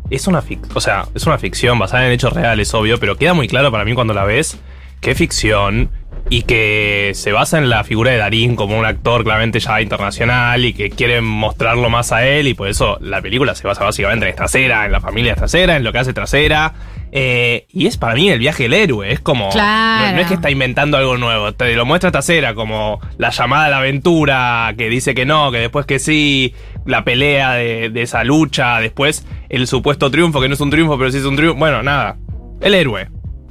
es 0.09 0.27
una 0.27 0.41
fic 0.41 0.59
o 0.75 0.81
sea, 0.81 1.07
es 1.15 1.25
una 1.25 1.37
ficción 1.37 1.79
basada 1.79 2.05
en 2.05 2.11
hechos 2.11 2.33
reales, 2.33 2.73
obvio, 2.73 2.99
pero 2.99 3.15
queda 3.17 3.33
muy 3.33 3.47
claro 3.47 3.71
para 3.71 3.85
mí 3.85 3.93
cuando 3.93 4.13
la 4.13 4.25
ves 4.25 4.57
que 4.99 5.11
es 5.11 5.17
ficción 5.17 5.89
y 6.29 6.43
que 6.43 7.11
se 7.13 7.31
basa 7.31 7.57
en 7.57 7.69
la 7.69 7.83
figura 7.83 8.11
de 8.11 8.17
Darín 8.17 8.55
como 8.55 8.77
un 8.77 8.85
actor 8.85 9.23
claramente 9.23 9.59
ya 9.59 9.81
internacional 9.81 10.65
y 10.65 10.73
que 10.73 10.89
quieren 10.89 11.23
mostrarlo 11.23 11.89
más 11.89 12.11
a 12.11 12.27
él 12.27 12.47
y 12.47 12.53
por 12.53 12.67
eso 12.67 12.97
la 13.01 13.21
película 13.21 13.55
se 13.55 13.65
basa 13.65 13.83
básicamente 13.83 14.29
en 14.29 14.35
trasera, 14.35 14.85
en 14.85 14.91
la 14.91 14.99
familia 14.99 15.35
trasera, 15.35 15.77
en 15.77 15.83
lo 15.83 15.91
que 15.91 15.99
hace 15.99 16.13
trasera. 16.13 16.73
Eh, 17.13 17.65
y 17.71 17.87
es 17.87 17.95
para 17.95 18.15
mí 18.15 18.29
el 18.29 18.39
viaje 18.39 18.63
del 18.63 18.73
héroe, 18.73 19.11
es 19.11 19.21
como... 19.21 19.49
Claro. 19.49 20.07
No, 20.07 20.15
no 20.15 20.21
es 20.21 20.27
que 20.27 20.33
está 20.33 20.51
inventando 20.51 20.97
algo 20.97 21.17
nuevo, 21.17 21.53
te 21.53 21.73
lo 21.73 21.85
muestra 21.85 22.11
trasera 22.11 22.53
como 22.53 22.99
la 23.17 23.29
llamada 23.29 23.65
a 23.65 23.69
la 23.69 23.77
aventura, 23.77 24.73
que 24.77 24.89
dice 24.89 25.15
que 25.15 25.25
no, 25.25 25.49
que 25.51 25.59
después 25.59 25.85
que 25.85 25.99
sí, 25.99 26.53
la 26.85 27.05
pelea 27.05 27.53
de, 27.53 27.89
de 27.89 28.01
esa 28.01 28.25
lucha, 28.25 28.81
después 28.81 29.25
el 29.47 29.67
supuesto 29.67 30.11
triunfo, 30.11 30.41
que 30.41 30.49
no 30.49 30.55
es 30.55 30.61
un 30.61 30.69
triunfo, 30.69 30.97
pero 30.97 31.09
sí 31.09 31.19
es 31.19 31.25
un 31.25 31.37
triunfo. 31.37 31.57
Bueno, 31.57 31.81
nada, 31.81 32.17
el 32.59 32.73
héroe, 32.73 33.07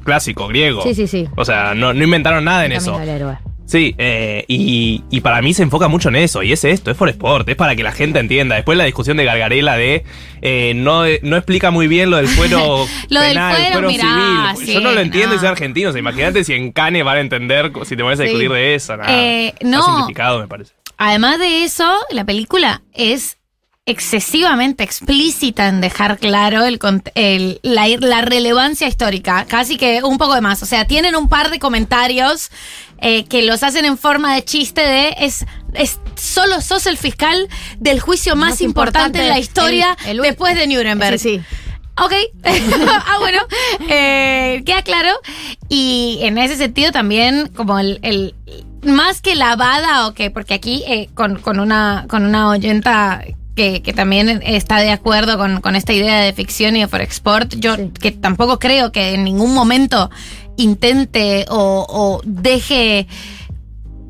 clásico, 0.07 0.49
griego. 0.49 0.83
Sí, 0.83 0.95
sí, 0.95 1.07
sí. 1.07 1.29
O 1.37 1.45
sea, 1.45 1.75
no, 1.75 1.93
no 1.93 2.03
inventaron 2.03 2.45
nada 2.45 2.65
en 2.65 2.73
El 2.73 2.79
eso. 2.79 2.99
del 2.99 3.09
héroe. 3.11 3.37
Sí, 3.67 3.97
eh, 3.99 4.45
y, 4.47 5.03
y 5.11 5.21
para 5.23 5.43
mí 5.43 5.53
se 5.53 5.65
enfoca 5.65 5.89
mucho 5.89 6.09
en 6.09 6.15
eso, 6.15 6.45
y 6.45 6.53
es 6.53 6.65
esto, 6.65 6.93
es 6.93 6.97
for 6.97 7.09
sport, 7.09 7.49
es 7.49 7.57
para 7.57 7.75
que 7.75 7.83
la 7.83 7.91
gente 7.91 8.21
entienda. 8.21 8.55
Después 8.55 8.79
la 8.79 8.85
discusión 8.85 9.17
de 9.17 9.25
Gargarela 9.25 9.77
de 9.77 10.05
eh, 10.41 10.73
no, 10.77 11.03
no 11.23 11.37
explica 11.37 11.73
muy 11.73 11.89
bien 11.89 12.09
lo 12.11 12.19
del 12.19 12.29
fuero 12.29 12.87
Lo 13.11 13.21
del 13.21 13.31
penal, 13.31 13.57
fuero, 13.57 13.73
fuero 13.73 13.89
mirá, 13.89 14.53
civil. 14.55 14.67
sí, 14.69 14.75
Yo 14.75 14.81
no 14.81 14.93
lo 14.93 15.01
entiendo 15.01 15.33
y 15.35 15.35
no. 15.35 15.41
soy 15.41 15.49
argentino, 15.49 15.89
o 15.89 15.93
sea, 15.93 15.99
imagínate 15.99 16.45
si 16.45 16.53
en 16.53 16.71
Cane 16.71 17.03
van 17.03 17.17
a 17.17 17.21
entender 17.21 17.73
si 17.85 17.97
te 17.97 18.05
pones 18.05 18.21
a 18.21 18.23
Sí. 18.23 18.29
discutir 18.29 18.53
de 18.53 18.77
eso, 18.77 18.97
nada. 18.97 19.09
Eh, 19.13 19.53
no. 19.63 19.85
simplificado, 19.85 20.39
me 20.39 20.47
parece. 20.47 20.73
Además 20.97 21.41
de 21.41 21.65
eso, 21.65 21.93
la 22.11 22.25
película 22.25 22.83
es 22.95 23.37
excesivamente 23.87 24.83
explícita 24.83 25.69
en 25.69 25.81
dejar 25.81 26.19
claro 26.19 26.64
el, 26.64 26.78
el- 27.14 27.61
la, 27.62 27.87
la 28.00 28.21
relevancia 28.21 28.88
histórica, 28.88 29.45
casi 29.49 29.76
que 29.76 30.02
un 30.02 30.19
poco 30.19 30.35
de 30.35 30.40
más. 30.40 30.62
O 30.62 30.66
sea, 30.66 30.87
tienen 30.87 31.14
un 31.14 31.28
par 31.28 31.50
de 31.50 31.61
comentarios 31.61 32.50
eh, 33.00 33.25
que 33.25 33.43
los 33.43 33.62
hacen 33.62 33.85
en 33.85 33.97
forma 33.97 34.35
de 34.35 34.45
chiste 34.45 34.81
de 34.81 35.14
es, 35.21 35.47
es 35.75 36.00
solo 36.16 36.61
sos 36.61 36.87
el 36.87 36.97
fiscal 36.99 37.49
del 37.78 38.00
juicio 38.00 38.35
más, 38.35 38.50
Más 38.50 38.61
importante, 38.61 39.19
importante, 39.19 39.23
en 39.23 39.28
la 39.28 39.38
historia 39.38 39.97
el- 40.05 40.16
el- 40.16 40.23
después 40.23 40.57
de 40.57 40.66
Nuremberg. 40.66 41.19
Sí, 41.21 41.38
sí. 41.38 41.45
Ok. 41.99 42.12
ah, 42.45 43.16
bueno. 43.21 43.38
Eh, 43.88 44.62
queda 44.66 44.83
claro. 44.83 45.11
Y 45.69 46.19
en 46.23 46.37
ese 46.38 46.57
sentido 46.57 46.90
también, 46.93 47.49
como 47.55 47.78
el. 47.78 48.35
más 48.83 49.23
que 49.23 49.35
lavada 49.37 50.07
o 50.07 50.12
que, 50.12 50.31
porque 50.31 50.55
aquí 50.55 50.83
eh, 50.88 51.09
con, 51.14 51.37
con 51.40 51.59
una, 51.61 52.05
con 52.09 52.26
una 52.26 52.49
oyenta 52.50 53.23
que, 53.57 53.83
que 53.83 53.93
también 53.93 54.41
está 54.45 54.79
de 54.81 54.91
acuerdo 54.91 55.37
con, 55.39 55.61
con 55.61 55.75
esta 55.75 55.93
idea 55.93 56.21
de 56.21 56.33
ficción 56.33 56.77
y 56.77 56.81
de 56.81 56.89
for 56.89 57.01
export, 57.01 57.55
yo 57.57 57.75
Sí. 57.75 57.91
que 58.01 58.13
tampoco 58.13 58.59
creo 58.61 58.93
que 58.93 59.15
en 59.15 59.25
ningún 59.25 59.53
momento 59.55 60.11
intente 60.57 61.47
o, 61.49 61.85
o 61.89 62.21
deje 62.25 63.09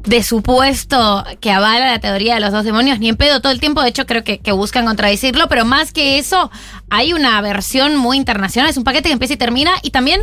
de 0.04 0.22
supuesto 0.22 1.24
que 1.40 1.50
avala 1.50 1.86
la 1.90 1.98
teoría 1.98 2.34
de 2.34 2.40
los 2.40 2.52
dos 2.52 2.64
demonios, 2.64 3.00
ni 3.00 3.08
en 3.08 3.16
pedo 3.16 3.40
todo 3.40 3.50
el 3.52 3.58
tiempo, 3.58 3.82
de 3.82 3.88
hecho 3.88 4.06
creo 4.06 4.22
que, 4.22 4.38
que 4.38 4.52
buscan 4.52 4.84
contradecirlo, 4.84 5.48
pero 5.48 5.64
más 5.64 5.92
que 5.92 6.18
eso, 6.18 6.50
hay 6.90 7.12
una 7.12 7.40
versión 7.40 7.96
muy 7.96 8.16
internacional, 8.16 8.70
es 8.70 8.76
un 8.76 8.84
paquete 8.84 9.08
que 9.08 9.14
empieza 9.14 9.34
y 9.34 9.36
termina, 9.36 9.72
y 9.82 9.90
también 9.90 10.20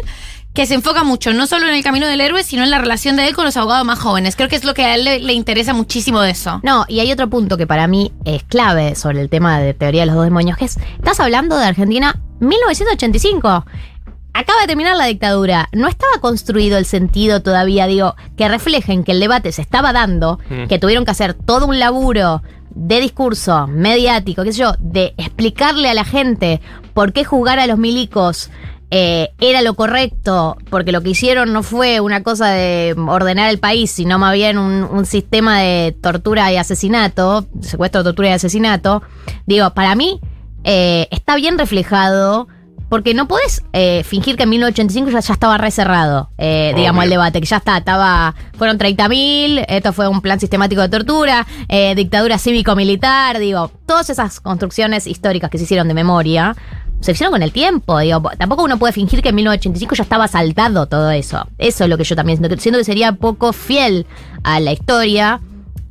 que 0.54 0.66
se 0.68 0.76
enfoca 0.76 1.04
mucho, 1.04 1.34
no 1.34 1.48
solo 1.48 1.68
en 1.68 1.74
el 1.74 1.84
camino 1.84 2.06
del 2.08 2.22
héroe, 2.22 2.44
sino 2.44 2.64
en 2.64 2.70
la 2.70 2.78
relación 2.78 3.16
de 3.16 3.28
él 3.28 3.36
con 3.36 3.44
los 3.46 3.58
abogados 3.58 3.86
más 3.86 3.98
jóvenes. 4.00 4.36
Creo 4.36 4.50
que 4.50 4.56
es 4.56 4.64
lo 4.64 4.74
que 4.76 4.86
a 4.86 4.94
él 4.96 5.04
le, 5.04 5.20
le 5.20 5.34
interesa 5.34 5.74
muchísimo 5.74 6.22
de 6.22 6.30
eso. 6.30 6.60
No, 6.64 6.86
y 6.88 7.00
hay 7.00 7.12
otro 7.12 7.28
punto 7.30 7.58
que 7.58 7.66
para 7.66 7.88
mí 7.88 8.12
es 8.24 8.44
clave 8.44 8.94
sobre 8.96 9.22
el 9.22 9.30
tema 9.30 9.60
de 9.60 9.74
teoría 9.74 10.02
de 10.02 10.06
los 10.08 10.16
dos 10.16 10.26
demonios, 10.26 10.58
que 10.58 10.66
es, 10.66 10.78
estás 10.98 11.20
hablando 11.20 11.58
de 11.58 11.66
Argentina 11.66 12.20
1985. 12.40 13.66
Acaba 14.36 14.62
de 14.62 14.68
terminar 14.68 14.96
la 14.98 15.06
dictadura. 15.06 15.70
No 15.74 15.88
estaba 15.88 16.14
construido 16.20 16.78
el 16.78 16.86
sentido 16.86 17.42
todavía, 17.42 17.86
digo, 17.88 18.16
que 18.36 18.48
reflejen 18.48 19.04
que 19.04 19.12
el 19.12 19.20
debate 19.20 19.52
se 19.52 19.62
estaba 19.62 19.94
dando, 19.94 20.40
Mm. 20.50 20.68
que 20.68 20.80
tuvieron 20.80 21.06
que 21.06 21.12
hacer 21.12 21.34
todo 21.36 21.68
un 21.68 21.78
laburo 21.80 22.42
de 22.76 23.00
discurso 23.00 23.68
mediático, 23.68 24.44
qué 24.44 24.52
sé 24.52 24.60
yo, 24.60 24.74
de 24.80 25.14
explicarle 25.18 25.90
a 25.90 25.94
la 25.94 26.04
gente 26.06 26.62
por 26.96 27.14
qué 27.14 27.24
juzgar 27.24 27.60
a 27.60 27.68
los 27.68 27.78
milicos 27.78 28.50
eh, 28.96 29.34
era 29.40 29.64
lo 29.64 29.74
correcto, 29.74 30.56
porque 30.70 30.92
lo 30.92 31.02
que 31.02 31.10
hicieron 31.10 31.52
no 31.52 31.64
fue 31.64 32.00
una 32.00 32.22
cosa 32.22 32.52
de 32.52 32.96
ordenar 32.96 33.50
el 33.50 33.58
país, 33.58 33.90
sino 33.90 34.20
más 34.20 34.34
bien 34.34 34.60
un, 34.60 34.84
un 34.84 35.08
sistema 35.08 35.62
de 35.62 35.98
tortura 36.00 36.54
y 36.54 36.58
asesinato, 36.58 37.48
secuestro, 37.60 38.04
tortura 38.04 38.30
y 38.30 38.34
asesinato. 38.34 39.02
Digo, 39.48 39.72
para 39.72 39.96
mí 39.96 40.20
eh, 40.64 41.08
está 41.10 41.36
bien 41.36 41.58
reflejado. 41.58 42.48
Porque 42.90 43.16
no 43.16 43.28
podés 43.28 43.64
eh, 43.74 44.04
fingir 44.04 44.38
que 44.38 44.44
en 44.44 44.50
1985 44.50 45.10
ya, 45.10 45.20
ya 45.22 45.34
estaba 45.34 45.58
recerrado, 45.58 46.30
eh, 46.38 46.74
digamos, 46.76 47.04
el 47.04 47.10
debate, 47.10 47.40
que 47.40 47.48
ya 47.48 47.58
está, 47.58 47.78
estaba, 47.78 48.36
fueron 48.56 48.78
30.000, 48.78 49.66
esto 49.68 49.94
fue 49.94 50.08
un 50.08 50.22
plan 50.22 50.40
sistemático 50.40 50.80
de 50.80 50.90
tortura, 50.90 51.48
eh, 51.70 51.96
dictadura 51.96 52.38
cívico-militar, 52.38 53.40
digo, 53.40 53.72
todas 53.88 54.12
esas 54.12 54.40
construcciones 54.40 55.08
históricas 55.08 55.50
que 55.50 55.58
se 55.58 55.64
hicieron 55.64 55.88
de 55.88 55.96
memoria, 55.96 56.56
se 57.04 57.14
con 57.26 57.44
el 57.44 57.52
tiempo, 57.52 58.00
digo, 58.00 58.22
tampoco 58.38 58.64
uno 58.64 58.78
puede 58.78 58.94
fingir 58.94 59.22
que 59.22 59.30
en 59.30 59.36
1985 59.36 59.96
ya 59.96 60.04
estaba 60.04 60.28
saltado 60.28 60.88
todo 60.88 61.12
eso. 61.12 61.48
Eso 61.58 61.84
es 61.84 61.90
lo 61.90 61.98
que 61.98 62.04
yo 62.04 62.16
también 62.16 62.40
siento, 62.40 62.58
siento 62.58 62.80
que 62.80 62.86
sería 62.86 63.14
poco 63.14 63.54
fiel 63.54 64.06
a 64.44 64.60
la 64.60 64.72
historia 64.72 65.42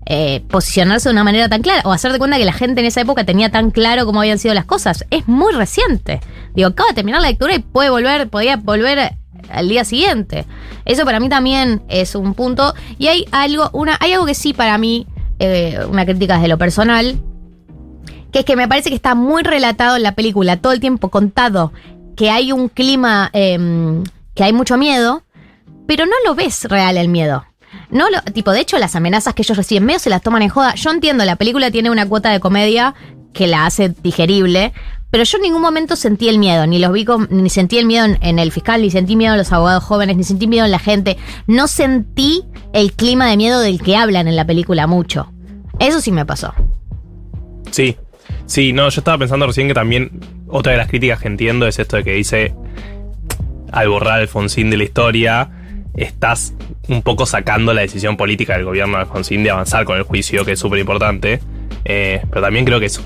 eh, 0.05 0.43
posicionarse 0.49 1.09
de 1.09 1.13
una 1.13 1.23
manera 1.23 1.49
tan 1.49 1.63
clara 1.63 1.83
o 1.85 1.93
hacer 1.93 2.13
de 2.13 2.19
cuenta 2.19 2.37
que 2.37 2.45
la 2.45 2.53
gente 2.53 2.81
en 2.81 2.87
esa 2.87 3.01
época 3.01 3.25
tenía 3.25 3.51
tan 3.51 3.71
claro 3.71 4.05
cómo 4.05 4.21
habían 4.21 4.39
sido 4.39 4.53
las 4.53 4.65
cosas. 4.65 5.05
Es 5.11 5.29
muy 5.29 5.53
reciente. 5.53 6.21
Digo, 6.55 6.69
acaba 6.69 6.89
de 6.89 6.95
terminar 6.95 7.23
la 7.23 7.29
lectura 7.29 7.55
y 7.55 7.61
puede 7.61 7.89
volver, 7.89 8.29
podía 8.29 8.57
volver 8.57 9.17
al 9.51 9.69
día 9.69 9.85
siguiente. 9.85 10.45
Eso 10.85 11.05
para 11.05 11.21
mí 11.21 11.29
también 11.29 11.83
es 11.89 12.15
un 12.15 12.35
punto. 12.35 12.75
Y 12.99 13.07
hay 13.07 13.27
algo, 13.31 13.71
una, 13.73 13.97
hay 14.01 14.13
algo 14.13 14.27
que 14.27 14.35
sí 14.35 14.53
para 14.53 14.77
mí, 14.77 15.07
eh, 15.39 15.79
una 15.89 16.05
crítica 16.05 16.35
desde 16.35 16.49
lo 16.49 16.59
personal, 16.59 17.21
que 18.33 18.41
es 18.41 18.45
que 18.45 18.57
me 18.57 18.67
parece 18.69 18.89
que 18.89 18.97
está 18.97 19.15
muy 19.15 19.43
relatado 19.43 19.97
en 19.97 20.03
la 20.03 20.15
película, 20.15 20.57
todo 20.57 20.73
el 20.73 20.81
tiempo 20.81 21.09
contado, 21.11 21.73
que 22.17 22.31
hay 22.31 22.51
un 22.53 22.69
clima, 22.69 23.31
em, 23.33 24.03
que 24.35 24.45
hay 24.45 24.53
mucho 24.53 24.77
miedo, 24.77 25.23
pero 25.87 26.07
no 26.07 26.13
lo 26.25 26.35
ves 26.35 26.65
real 26.65 26.97
el 26.97 27.09
miedo. 27.09 27.45
No 27.91 28.09
lo, 28.11 28.21
tipo, 28.33 28.51
de 28.53 28.61
hecho, 28.61 28.79
las 28.79 28.97
amenazas 28.97 29.35
que 29.35 29.43
ellos 29.43 29.57
reciben 29.57 29.85
medio 29.85 29.99
se 29.99 30.11
las 30.11 30.23
toman 30.23 30.43
en 30.43 30.49
joda. 30.51 30.75
Yo 30.75 30.91
entiendo, 30.91 31.25
la 31.25 31.37
película 31.37 31.71
tiene 31.71 31.91
una 31.91 32.07
cuota 32.09 32.31
de 32.31 32.41
comedia 32.41 32.95
que 33.33 33.47
la 33.47 33.65
hace 33.67 33.95
digerible, 34.03 34.73
pero 35.11 35.25
yo 35.25 35.37
en 35.37 35.43
ningún 35.43 35.61
momento 35.63 35.97
sentí 35.97 36.29
el 36.29 36.39
miedo, 36.39 36.67
ni 36.67 36.79
los 36.79 36.93
vi 36.93 37.05
con- 37.05 37.29
ni 37.31 37.51
sentí 37.51 37.79
el 37.79 37.87
miedo 37.87 38.05
en, 38.07 38.19
en 38.23 38.39
el 38.39 38.51
fiscal, 38.53 38.81
ni 38.83 38.91
sentí 38.91 39.17
miedo 39.17 39.33
en 39.35 39.39
los 39.39 39.53
abogados 39.53 39.85
jóvenes, 39.85 40.17
ni 40.17 40.25
sentí 40.25 40.47
miedo 40.47 40.65
en 40.65 40.71
la 40.71 40.79
gente. 40.79 41.17
No 41.47 41.67
sentí 41.67 42.45
el 42.73 42.93
clima 42.93 43.27
de 43.27 43.37
miedo 43.37 43.61
del 43.61 43.83
que 43.83 43.97
hablan 43.97 44.29
en 44.29 44.37
la 44.37 44.47
película 44.47 44.87
mucho. 44.87 45.31
Eso 45.79 46.01
sí 46.01 46.13
me 46.13 46.25
pasó. 46.27 46.55
Sí, 47.71 47.97
sí, 48.47 48.73
no, 48.73 48.89
yo 48.89 49.01
estaba 49.01 49.19
pensando 49.19 49.47
recién 49.47 49.69
que 49.69 49.75
también 49.75 50.21
otra 50.49 50.73
de 50.73 50.79
las 50.79 50.89
críticas 50.89 51.21
que 51.21 51.29
entiendo 51.29 51.67
es 51.67 51.79
esto 51.79 51.97
de 51.97 52.05
que 52.05 52.13
dice, 52.13 52.55
al 53.71 53.89
borrar 53.89 54.21
Alfonsín 54.21 54.71
de 54.71 54.77
la 54.77 54.85
historia, 54.85 55.51
estás 55.95 56.55
un 56.89 57.03
poco 57.03 57.27
sacando 57.27 57.73
la 57.75 57.83
decisión 57.83 58.17
política 58.17 58.55
del 58.55 58.65
gobierno 58.65 58.97
de 58.97 59.03
Alfonsín 59.03 59.43
de 59.43 59.51
avanzar 59.51 59.85
con 59.85 59.97
el 59.97 60.03
juicio, 60.05 60.45
que 60.45 60.53
es 60.53 60.59
súper 60.59 60.79
importante. 60.81 61.41
Eh, 61.85 62.23
pero 62.29 62.43
también 62.43 62.65
creo 62.65 62.81
que 62.81 62.87
es 62.87 63.01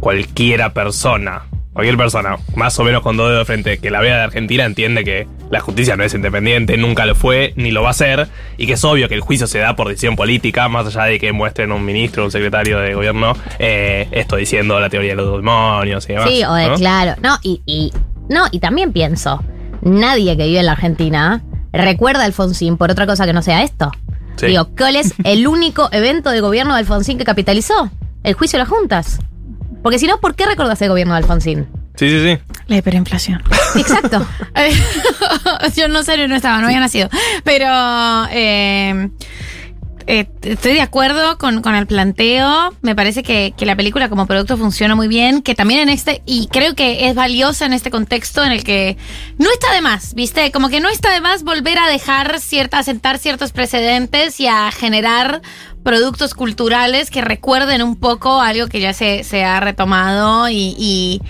cualquiera 0.00 0.72
persona, 0.72 1.46
cualquier 1.74 1.96
persona, 1.98 2.38
más 2.56 2.78
o 2.78 2.84
menos 2.84 3.02
con 3.02 3.16
dos 3.18 3.28
dedos 3.28 3.40
de 3.40 3.44
frente, 3.44 3.78
que 3.78 3.90
la 3.90 4.00
vea 4.00 4.16
de 4.16 4.22
Argentina 4.22 4.64
entiende 4.64 5.04
que 5.04 5.26
la 5.50 5.60
justicia 5.60 5.96
no 5.96 6.04
es 6.04 6.14
independiente, 6.14 6.76
nunca 6.78 7.04
lo 7.04 7.14
fue, 7.14 7.52
ni 7.56 7.70
lo 7.72 7.82
va 7.82 7.90
a 7.90 7.94
ser, 7.94 8.28
y 8.56 8.66
que 8.66 8.72
es 8.74 8.84
obvio 8.84 9.08
que 9.08 9.14
el 9.14 9.20
juicio 9.20 9.46
se 9.46 9.58
da 9.58 9.76
por 9.76 9.88
decisión 9.88 10.16
política, 10.16 10.68
más 10.68 10.86
allá 10.86 11.04
de 11.04 11.18
que 11.20 11.32
muestren 11.32 11.70
un 11.72 11.84
ministro 11.84 12.22
o 12.22 12.26
un 12.26 12.32
secretario 12.32 12.78
de 12.78 12.94
gobierno, 12.94 13.34
eh, 13.58 14.08
esto 14.12 14.36
diciendo 14.36 14.80
la 14.80 14.88
teoría 14.88 15.10
de 15.10 15.16
los 15.16 15.36
demonios 15.36 16.08
y 16.08 16.12
demás. 16.14 16.28
Sí, 16.30 16.42
o 16.44 16.54
de 16.54 16.68
¿no? 16.68 16.74
claro. 16.76 17.14
No, 17.22 17.36
y, 17.42 17.60
y- 17.66 17.92
no, 18.28 18.46
y 18.50 18.58
también 18.60 18.92
pienso, 18.92 19.44
nadie 19.82 20.36
que 20.36 20.46
vive 20.46 20.60
en 20.60 20.66
la 20.66 20.72
Argentina 20.72 21.42
recuerda 21.72 22.22
a 22.22 22.24
Alfonsín 22.26 22.76
por 22.78 22.90
otra 22.90 23.06
cosa 23.06 23.26
que 23.26 23.32
no 23.32 23.42
sea 23.42 23.62
esto. 23.64 23.90
Sí. 24.36 24.46
Digo, 24.46 24.68
¿cuál 24.76 24.96
es 24.96 25.12
el 25.24 25.46
único 25.46 25.88
evento 25.92 26.30
de 26.30 26.40
gobierno 26.40 26.74
de 26.74 26.80
Alfonsín 26.80 27.18
que 27.18 27.24
capitalizó? 27.24 27.90
El 28.22 28.34
juicio 28.34 28.58
de 28.58 28.64
las 28.64 28.68
juntas. 28.68 29.18
Porque 29.84 29.98
si 29.98 30.06
no, 30.06 30.18
¿por 30.18 30.34
qué 30.34 30.46
recordás 30.46 30.80
el 30.80 30.88
gobierno 30.88 31.12
de 31.12 31.18
Alfonsín? 31.18 31.68
Sí, 31.94 32.08
sí, 32.08 32.18
sí. 32.18 32.38
La 32.68 32.76
hiperinflación. 32.78 33.42
Exacto. 33.76 34.26
Yo 35.76 35.88
no 35.88 36.02
sé, 36.02 36.26
no 36.26 36.34
estaba, 36.34 36.58
no 36.62 36.68
había 36.68 36.80
nacido. 36.80 37.10
Pero 37.44 37.66
eh, 38.30 39.10
eh, 40.06 40.26
estoy 40.40 40.72
de 40.72 40.80
acuerdo 40.80 41.36
con, 41.36 41.60
con 41.60 41.74
el 41.74 41.86
planteo. 41.86 42.74
Me 42.80 42.94
parece 42.94 43.22
que, 43.22 43.52
que 43.54 43.66
la 43.66 43.76
película 43.76 44.08
como 44.08 44.26
producto 44.26 44.56
funciona 44.56 44.94
muy 44.94 45.06
bien. 45.06 45.42
Que 45.42 45.54
también 45.54 45.80
en 45.80 45.90
este, 45.90 46.22
y 46.24 46.46
creo 46.46 46.74
que 46.74 47.06
es 47.08 47.14
valiosa 47.14 47.66
en 47.66 47.74
este 47.74 47.90
contexto 47.90 48.42
en 48.42 48.52
el 48.52 48.64
que 48.64 48.96
no 49.36 49.50
está 49.52 49.70
de 49.74 49.82
más, 49.82 50.14
¿viste? 50.14 50.50
Como 50.50 50.70
que 50.70 50.80
no 50.80 50.88
está 50.88 51.12
de 51.12 51.20
más 51.20 51.42
volver 51.42 51.76
a 51.76 51.88
dejar 51.88 52.40
cierta, 52.40 52.78
a 52.78 52.82
sentar 52.84 53.18
ciertos 53.18 53.52
precedentes 53.52 54.40
y 54.40 54.46
a 54.46 54.70
generar 54.70 55.42
productos 55.84 56.34
culturales 56.34 57.10
que 57.10 57.20
recuerden 57.20 57.82
un 57.82 57.94
poco 57.96 58.40
algo 58.40 58.66
que 58.66 58.80
ya 58.80 58.92
se, 58.92 59.22
se 59.22 59.44
ha 59.44 59.60
retomado 59.60 60.48
y- 60.48 60.74
y 60.78 61.20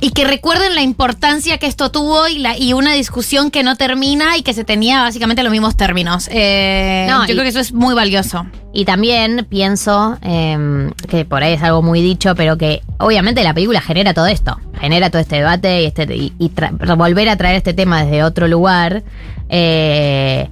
y 0.00 0.10
que 0.12 0.24
recuerden 0.24 0.76
la 0.76 0.82
importancia 0.82 1.58
que 1.58 1.66
esto 1.66 1.90
tuvo 1.90 2.28
y, 2.28 2.38
la, 2.38 2.56
y 2.56 2.72
una 2.72 2.92
discusión 2.92 3.50
que 3.50 3.64
no 3.64 3.74
termina 3.74 4.36
y 4.36 4.42
que 4.42 4.54
se 4.54 4.62
tenía 4.62 5.02
básicamente 5.02 5.40
en 5.40 5.44
los 5.46 5.50
mismos 5.50 5.76
términos. 5.76 6.28
Eh, 6.30 7.04
No, 7.10 7.22
yo 7.26 7.32
creo 7.32 7.42
que 7.42 7.48
eso 7.48 7.58
es 7.58 7.72
muy 7.72 7.96
valioso. 7.96 8.46
Y 8.72 8.84
también 8.84 9.44
pienso 9.50 10.16
eh, 10.22 10.92
que 11.08 11.24
por 11.24 11.42
ahí 11.42 11.54
es 11.54 11.62
algo 11.64 11.82
muy 11.82 12.00
dicho, 12.00 12.36
pero 12.36 12.56
que 12.56 12.80
obviamente 12.98 13.42
la 13.42 13.54
película 13.54 13.80
genera 13.80 14.14
todo 14.14 14.28
esto, 14.28 14.56
genera 14.80 15.10
todo 15.10 15.20
este 15.20 15.34
debate 15.34 15.82
y, 15.82 15.86
este, 15.86 16.04
y, 16.14 16.32
y 16.38 16.52
volver 16.96 17.28
a 17.28 17.36
traer 17.36 17.56
este 17.56 17.74
tema 17.74 18.04
desde 18.04 18.22
otro 18.22 18.46
lugar. 18.46 19.02
eh, 19.48 20.48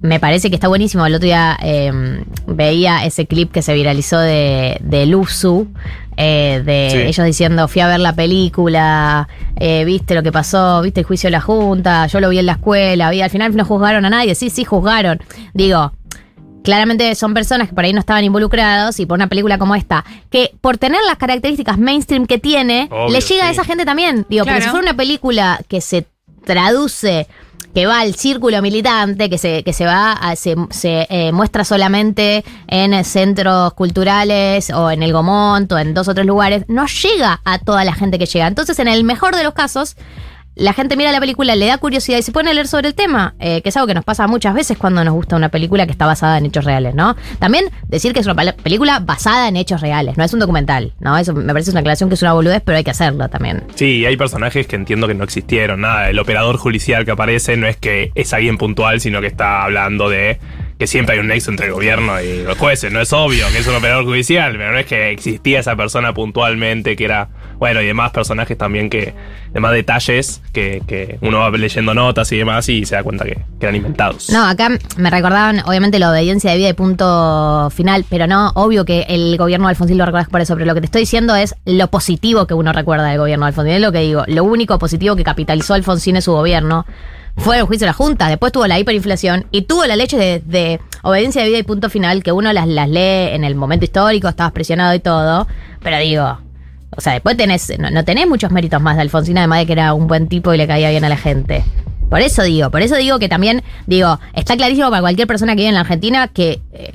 me 0.00 0.18
parece 0.20 0.48
que 0.48 0.56
está 0.56 0.68
buenísimo. 0.68 1.04
El 1.06 1.14
otro 1.14 1.26
día 1.26 1.58
eh, 1.62 2.22
veía 2.46 3.04
ese 3.04 3.26
clip 3.26 3.52
que 3.52 3.62
se 3.62 3.74
viralizó 3.74 4.18
de, 4.18 4.78
de 4.82 5.06
Luzu, 5.06 5.68
eh, 6.16 6.62
de 6.64 6.88
Sí. 6.90 6.98
ellos 7.08 7.26
diciendo, 7.26 7.68
fui 7.68 7.80
a 7.82 7.86
ver 7.88 8.00
la 8.00 8.14
película, 8.14 9.28
eh, 9.56 9.84
viste 9.84 10.14
lo 10.14 10.22
que 10.22 10.32
pasó, 10.32 10.80
viste 10.82 11.00
el 11.00 11.06
juicio 11.06 11.26
de 11.28 11.32
la 11.32 11.40
Junta, 11.40 12.06
yo 12.06 12.20
lo 12.20 12.28
vi 12.30 12.38
en 12.38 12.46
la 12.46 12.52
escuela, 12.52 13.10
vi, 13.10 13.20
al 13.22 13.30
final 13.30 13.54
no 13.54 13.64
juzgaron 13.64 14.04
a 14.04 14.10
nadie, 14.10 14.34
sí, 14.34 14.48
sí, 14.50 14.64
juzgaron. 14.64 15.18
Digo, 15.54 15.92
claramente 16.64 17.14
son 17.14 17.32
personas 17.34 17.68
que 17.68 17.74
por 17.74 17.84
ahí 17.84 17.92
no 17.92 18.00
estaban 18.00 18.24
involucrados 18.24 19.00
y 19.00 19.06
por 19.06 19.16
una 19.16 19.28
película 19.28 19.56
como 19.58 19.74
esta, 19.74 20.04
que 20.30 20.52
por 20.60 20.76
tener 20.78 21.00
las 21.06 21.16
características 21.16 21.78
mainstream 21.78 22.26
que 22.26 22.38
tiene, 22.38 22.88
Obvio, 22.90 23.08
le 23.10 23.20
llega 23.20 23.46
a 23.48 23.50
esa 23.50 23.64
gente 23.64 23.84
también. 23.84 24.26
Digo, 24.28 24.44
pero 24.44 24.56
Claro. 24.56 24.62
si 24.64 24.68
fuera 24.70 24.84
una 24.90 24.96
película 24.96 25.60
que 25.68 25.80
se 25.80 26.06
traduce, 26.44 27.26
que 27.74 27.86
va 27.86 28.00
al 28.00 28.14
círculo 28.14 28.60
militante, 28.62 29.30
que 29.30 29.38
se, 29.38 29.62
que 29.62 29.72
se 29.72 29.86
va 29.86 30.12
a- 30.12 30.36
se, 30.36 30.56
se, 30.70 31.06
eh, 31.10 31.32
muestra 31.32 31.64
solamente 31.64 32.44
en 32.66 33.04
centros 33.04 33.74
culturales 33.74 34.70
o 34.70 34.90
en 34.90 35.02
el 35.02 35.12
Gomont 35.12 35.70
o 35.72 35.78
en 35.78 35.94
dos 35.94 36.08
o 36.08 36.14
tres 36.14 36.26
lugares, 36.26 36.64
no 36.68 36.86
llega 36.86 37.40
a 37.44 37.58
toda 37.58 37.84
la 37.84 37.92
gente 37.92 38.18
que 38.18 38.26
llega. 38.26 38.46
Entonces, 38.46 38.78
en 38.78 38.88
el 38.88 39.04
mejor 39.04 39.36
de 39.36 39.44
los 39.44 39.54
casos, 39.54 39.96
la 40.56 40.72
gente 40.72 40.96
mira 40.96 41.12
la 41.12 41.20
película, 41.20 41.54
le 41.54 41.66
da 41.66 41.78
curiosidad 41.78 42.18
y 42.18 42.22
se 42.22 42.32
pone 42.32 42.50
a 42.50 42.54
leer 42.54 42.66
sobre 42.66 42.88
el 42.88 42.94
tema, 42.94 43.34
eh, 43.38 43.62
que 43.62 43.68
es 43.68 43.76
algo 43.76 43.86
que 43.86 43.94
nos 43.94 44.04
pasa 44.04 44.26
muchas 44.26 44.54
veces 44.54 44.76
cuando 44.76 45.02
nos 45.04 45.14
gusta 45.14 45.36
una 45.36 45.48
película 45.48 45.86
que 45.86 45.92
está 45.92 46.06
basada 46.06 46.38
en 46.38 46.46
hechos 46.46 46.64
reales, 46.64 46.94
¿no? 46.94 47.16
También 47.38 47.66
decir 47.86 48.12
que 48.12 48.20
es 48.20 48.26
una 48.26 48.34
película 48.34 49.00
basada 49.00 49.48
en 49.48 49.56
hechos 49.56 49.80
reales, 49.80 50.16
no 50.16 50.24
es 50.24 50.32
un 50.32 50.40
documental, 50.40 50.92
¿no? 51.00 51.16
Eso 51.16 51.32
me 51.32 51.52
parece 51.52 51.70
una 51.70 51.80
aclaración 51.80 52.10
que 52.10 52.14
es 52.14 52.22
una 52.22 52.32
boludez, 52.32 52.62
pero 52.64 52.76
hay 52.76 52.84
que 52.84 52.90
hacerlo 52.90 53.28
también. 53.28 53.64
Sí, 53.74 54.04
hay 54.04 54.16
personajes 54.16 54.66
que 54.66 54.76
entiendo 54.76 55.06
que 55.06 55.14
no 55.14 55.24
existieron, 55.24 55.80
nada. 55.82 56.10
El 56.10 56.18
operador 56.18 56.56
judicial 56.56 57.04
que 57.04 57.12
aparece 57.12 57.56
no 57.56 57.66
es 57.66 57.76
que 57.76 58.12
es 58.14 58.32
alguien 58.32 58.58
puntual, 58.58 59.00
sino 59.00 59.20
que 59.20 59.28
está 59.28 59.62
hablando 59.62 60.08
de 60.08 60.40
que 60.80 60.86
siempre 60.86 61.14
hay 61.14 61.20
un 61.20 61.26
nexo 61.26 61.50
entre 61.50 61.66
el 61.66 61.74
gobierno 61.74 62.20
y 62.22 62.42
los 62.42 62.56
jueces. 62.56 62.90
No 62.90 63.02
es 63.02 63.12
obvio 63.12 63.44
que 63.52 63.58
es 63.58 63.66
un 63.66 63.74
operador 63.74 64.04
judicial, 64.04 64.52
pero 64.56 64.72
no 64.72 64.78
es 64.78 64.86
que 64.86 65.10
existía 65.10 65.60
esa 65.60 65.76
persona 65.76 66.14
puntualmente, 66.14 66.96
que 66.96 67.04
era, 67.04 67.28
bueno, 67.60 67.82
y 67.82 67.86
demás 67.86 68.10
personajes 68.10 68.56
también 68.56 68.88
que, 68.88 69.12
demás 69.52 69.72
detalles 69.72 70.40
que, 70.52 70.82
que 70.86 71.18
uno 71.20 71.40
va 71.40 71.50
leyendo 71.50 71.92
notas 71.92 72.32
y 72.32 72.38
demás 72.38 72.66
y 72.70 72.86
se 72.86 72.94
da 72.94 73.02
cuenta 73.02 73.26
que, 73.26 73.34
que 73.34 73.66
eran 73.66 73.76
inventados. 73.76 74.30
No, 74.30 74.46
acá 74.46 74.70
me 74.96 75.10
recordaban, 75.10 75.60
obviamente, 75.66 75.98
la 75.98 76.10
obediencia 76.10 76.52
de 76.52 76.56
vida 76.56 76.70
y 76.70 76.72
punto 76.72 77.68
final, 77.70 78.06
pero 78.08 78.26
no, 78.26 78.50
obvio 78.54 78.86
que 78.86 79.02
el 79.10 79.36
gobierno 79.36 79.66
de 79.66 79.72
Alfonsín 79.72 79.98
lo 79.98 80.06
recordás 80.06 80.30
por 80.30 80.40
eso, 80.40 80.54
pero 80.54 80.64
lo 80.64 80.74
que 80.74 80.80
te 80.80 80.86
estoy 80.86 81.02
diciendo 81.02 81.36
es 81.36 81.54
lo 81.66 81.88
positivo 81.88 82.46
que 82.46 82.54
uno 82.54 82.72
recuerda 82.72 83.04
del 83.04 83.18
gobierno 83.18 83.44
de 83.44 83.48
Alfonsín. 83.48 83.74
Es 83.74 83.82
lo 83.82 83.92
que 83.92 84.00
digo, 84.00 84.24
lo 84.26 84.42
único 84.42 84.78
positivo 84.78 85.14
que 85.14 85.22
capitalizó 85.22 85.74
Alfonsín 85.74 86.16
en 86.16 86.22
su 86.22 86.32
gobierno 86.32 86.86
fue 87.36 87.58
el 87.58 87.64
juicio 87.64 87.84
de 87.84 87.90
la 87.90 87.92
Junta, 87.92 88.28
después 88.28 88.52
tuvo 88.52 88.66
la 88.66 88.78
hiperinflación 88.78 89.44
y 89.50 89.62
tuvo 89.62 89.84
la 89.84 89.96
leche 89.96 90.16
de, 90.16 90.42
de 90.46 90.80
obediencia 91.02 91.42
de 91.42 91.48
vida 91.48 91.58
y 91.58 91.62
punto 91.62 91.90
final, 91.90 92.22
que 92.22 92.32
uno 92.32 92.54
las, 92.54 92.66
las 92.66 92.88
lee 92.88 93.34
en 93.34 93.44
el 93.44 93.54
momento 93.54 93.84
histórico, 93.84 94.28
estabas 94.28 94.52
presionado 94.52 94.94
y 94.94 95.00
todo, 95.00 95.46
pero 95.82 95.98
digo, 95.98 96.38
o 96.96 97.00
sea, 97.00 97.12
después 97.12 97.36
tenés, 97.36 97.78
no, 97.78 97.90
no 97.90 98.04
tenés 98.04 98.26
muchos 98.26 98.50
méritos 98.50 98.80
más 98.82 98.96
de 98.96 99.02
Alfonsín, 99.02 99.38
además 99.38 99.60
de 99.60 99.66
que 99.66 99.72
era 99.72 99.94
un 99.94 100.06
buen 100.06 100.28
tipo 100.28 100.52
y 100.52 100.56
le 100.56 100.66
caía 100.66 100.90
bien 100.90 101.04
a 101.04 101.08
la 101.08 101.16
gente. 101.16 101.64
Por 102.08 102.20
eso 102.20 102.42
digo, 102.42 102.70
por 102.70 102.82
eso 102.82 102.96
digo 102.96 103.18
que 103.20 103.28
también, 103.28 103.62
digo, 103.86 104.18
está 104.34 104.56
clarísimo 104.56 104.90
para 104.90 105.00
cualquier 105.00 105.28
persona 105.28 105.52
que 105.52 105.58
vive 105.58 105.68
en 105.68 105.74
la 105.74 105.80
Argentina 105.82 106.26
que, 106.26 106.60
eh, 106.72 106.92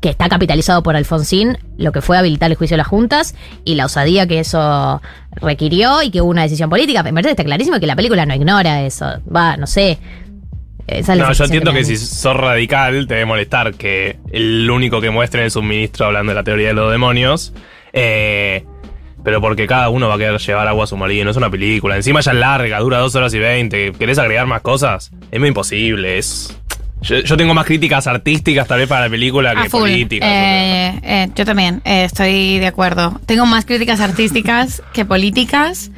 que 0.00 0.08
está 0.08 0.30
capitalizado 0.30 0.82
por 0.82 0.96
Alfonsín 0.96 1.58
lo 1.76 1.92
que 1.92 2.00
fue 2.00 2.16
habilitar 2.16 2.50
el 2.50 2.56
juicio 2.56 2.74
de 2.74 2.78
las 2.78 2.86
juntas 2.86 3.34
y 3.64 3.74
la 3.74 3.84
osadía 3.84 4.26
que 4.26 4.40
eso 4.40 5.02
requirió 5.32 6.02
y 6.02 6.10
que 6.10 6.22
hubo 6.22 6.30
una 6.30 6.42
decisión 6.42 6.70
política. 6.70 7.02
Me 7.02 7.12
parece 7.12 7.28
que 7.28 7.42
está 7.42 7.44
clarísimo 7.44 7.78
que 7.78 7.86
la 7.86 7.96
película 7.96 8.24
no 8.24 8.34
ignora 8.34 8.82
eso. 8.82 9.06
Va, 9.34 9.58
no 9.58 9.66
sé. 9.66 9.98
No, 11.06 11.32
yo 11.32 11.44
entiendo 11.44 11.70
que 11.74 11.80
a 11.80 11.84
si 11.84 11.98
sos 11.98 12.34
radical 12.34 13.06
te 13.06 13.14
debe 13.14 13.26
molestar 13.26 13.74
que 13.74 14.18
el 14.32 14.70
único 14.70 15.02
que 15.02 15.10
muestren 15.10 15.44
es 15.44 15.54
un 15.54 15.68
ministro 15.68 16.06
hablando 16.06 16.30
de 16.30 16.36
la 16.36 16.44
teoría 16.44 16.68
de 16.68 16.74
los 16.74 16.90
demonios. 16.90 17.52
Eh, 17.92 18.64
pero 19.24 19.40
porque 19.40 19.66
cada 19.66 19.88
uno 19.88 20.08
va 20.08 20.14
a 20.14 20.18
querer 20.18 20.38
llevar 20.40 20.68
agua 20.68 20.84
a 20.84 20.86
su 20.86 20.96
molino. 20.96 21.30
Es 21.30 21.36
una 21.36 21.50
película. 21.50 21.96
Encima 21.96 22.20
ya 22.20 22.32
es 22.32 22.38
larga, 22.38 22.78
dura 22.80 22.98
dos 22.98 23.14
horas 23.14 23.32
y 23.34 23.38
veinte. 23.38 23.92
¿Querés 23.98 24.18
agregar 24.18 24.46
más 24.46 24.62
cosas? 24.62 25.10
Es 25.30 25.38
muy 25.38 25.48
imposible. 25.48 26.18
Es. 26.18 26.54
Yo, 27.00 27.20
yo 27.20 27.36
tengo 27.36 27.54
más 27.54 27.64
críticas 27.64 28.06
artísticas 28.08 28.66
tal 28.66 28.80
vez 28.80 28.88
para 28.88 29.02
la 29.02 29.10
película 29.10 29.54
que 29.62 29.70
full. 29.70 29.80
políticas. 29.82 30.28
Eh, 30.30 31.00
eh, 31.02 31.28
yo 31.34 31.44
también 31.44 31.80
eh, 31.84 32.04
estoy 32.04 32.58
de 32.58 32.66
acuerdo. 32.66 33.20
Tengo 33.26 33.46
más 33.46 33.64
críticas 33.64 34.00
artísticas 34.00 34.82
que 34.92 35.04
políticas. 35.04 35.90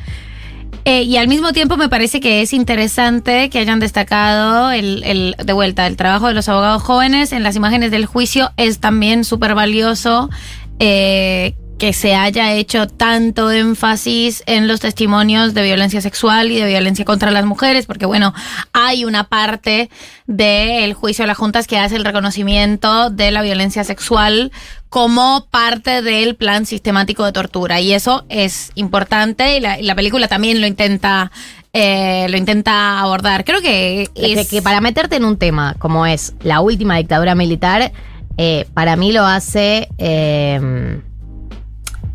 Eh, 0.87 1.03
y 1.03 1.19
al 1.19 1.29
mismo 1.29 1.53
tiempo 1.53 1.77
me 1.77 1.89
parece 1.91 2.21
que 2.21 2.41
es 2.43 2.53
interesante 2.55 3.51
que 3.51 3.59
hayan 3.59 3.81
destacado 3.81 4.71
el, 4.73 5.03
el- 5.05 5.37
de 5.43 5.53
vuelta 5.53 5.87
el 5.87 5.97
trabajo 5.97 6.27
de 6.29 6.35
los 6.35 6.49
abogados 6.49 6.83
jóvenes 6.83 7.33
en 7.33 7.43
las 7.43 7.55
imágenes 7.57 7.91
del 7.91 8.07
juicio. 8.07 8.51
Es 8.57 8.79
también 8.81 9.25
súper 9.25 9.55
valioso 9.55 10.31
eh, 10.79 11.55
que 11.81 11.95
se 11.95 12.15
haya 12.15 12.53
hecho 12.53 12.87
tanto 12.87 13.51
énfasis 13.51 14.43
en 14.45 14.69
los 14.69 14.81
testimonios 14.81 15.55
de 15.55 15.63
violencia 15.63 16.03
sexual 16.03 16.53
y 16.53 16.57
de 16.57 16.67
violencia 16.67 17.07
contra 17.07 17.31
las 17.31 17.47
mujeres, 17.47 17.87
porque 17.87 18.05
bueno, 18.05 18.35
hay 18.75 19.07
una 19.07 19.25
parte 19.25 19.89
del 20.27 20.93
juicio 20.93 21.23
de 21.23 21.29
las 21.29 21.39
juntas 21.39 21.67
que 21.67 21.79
hace 21.79 21.97
el 21.97 22.05
reconocimiento 22.05 23.09
de 23.09 23.31
la 23.31 23.41
violencia 23.41 23.83
sexual 23.83 24.53
como 24.91 25.47
parte 25.51 26.03
del 26.03 26.37
plan 26.37 26.67
sistemático 26.67 27.25
de 27.25 27.33
tortura. 27.33 27.81
Y 27.81 27.95
eso 27.95 28.27
es 28.29 28.73
importante 28.75 29.57
y 29.57 29.61
la, 29.61 29.81
y 29.81 29.85
la 29.85 29.95
película 29.95 30.29
también 30.29 30.61
lo 30.61 30.67
intenta, 30.67 31.33
eh, 31.73 32.27
lo 32.29 32.37
intenta 32.37 33.01
abordar. 33.01 33.47
Creo 33.47 33.63
que 33.63 34.11
que, 34.15 34.33
es... 34.35 34.51
que 34.51 34.61
para 34.61 34.83
meterte 34.83 35.17
en 35.17 35.25
un 35.25 35.39
tema 35.39 35.77
como 35.79 36.05
es 36.05 36.35
la 36.43 36.61
última 36.61 36.99
dictadura 36.99 37.35
militar, 37.35 37.91
eh, 38.37 38.67
para 38.75 38.97
mí 38.97 39.13
lo 39.13 39.25
hace 39.25 39.89
eh, 39.97 41.01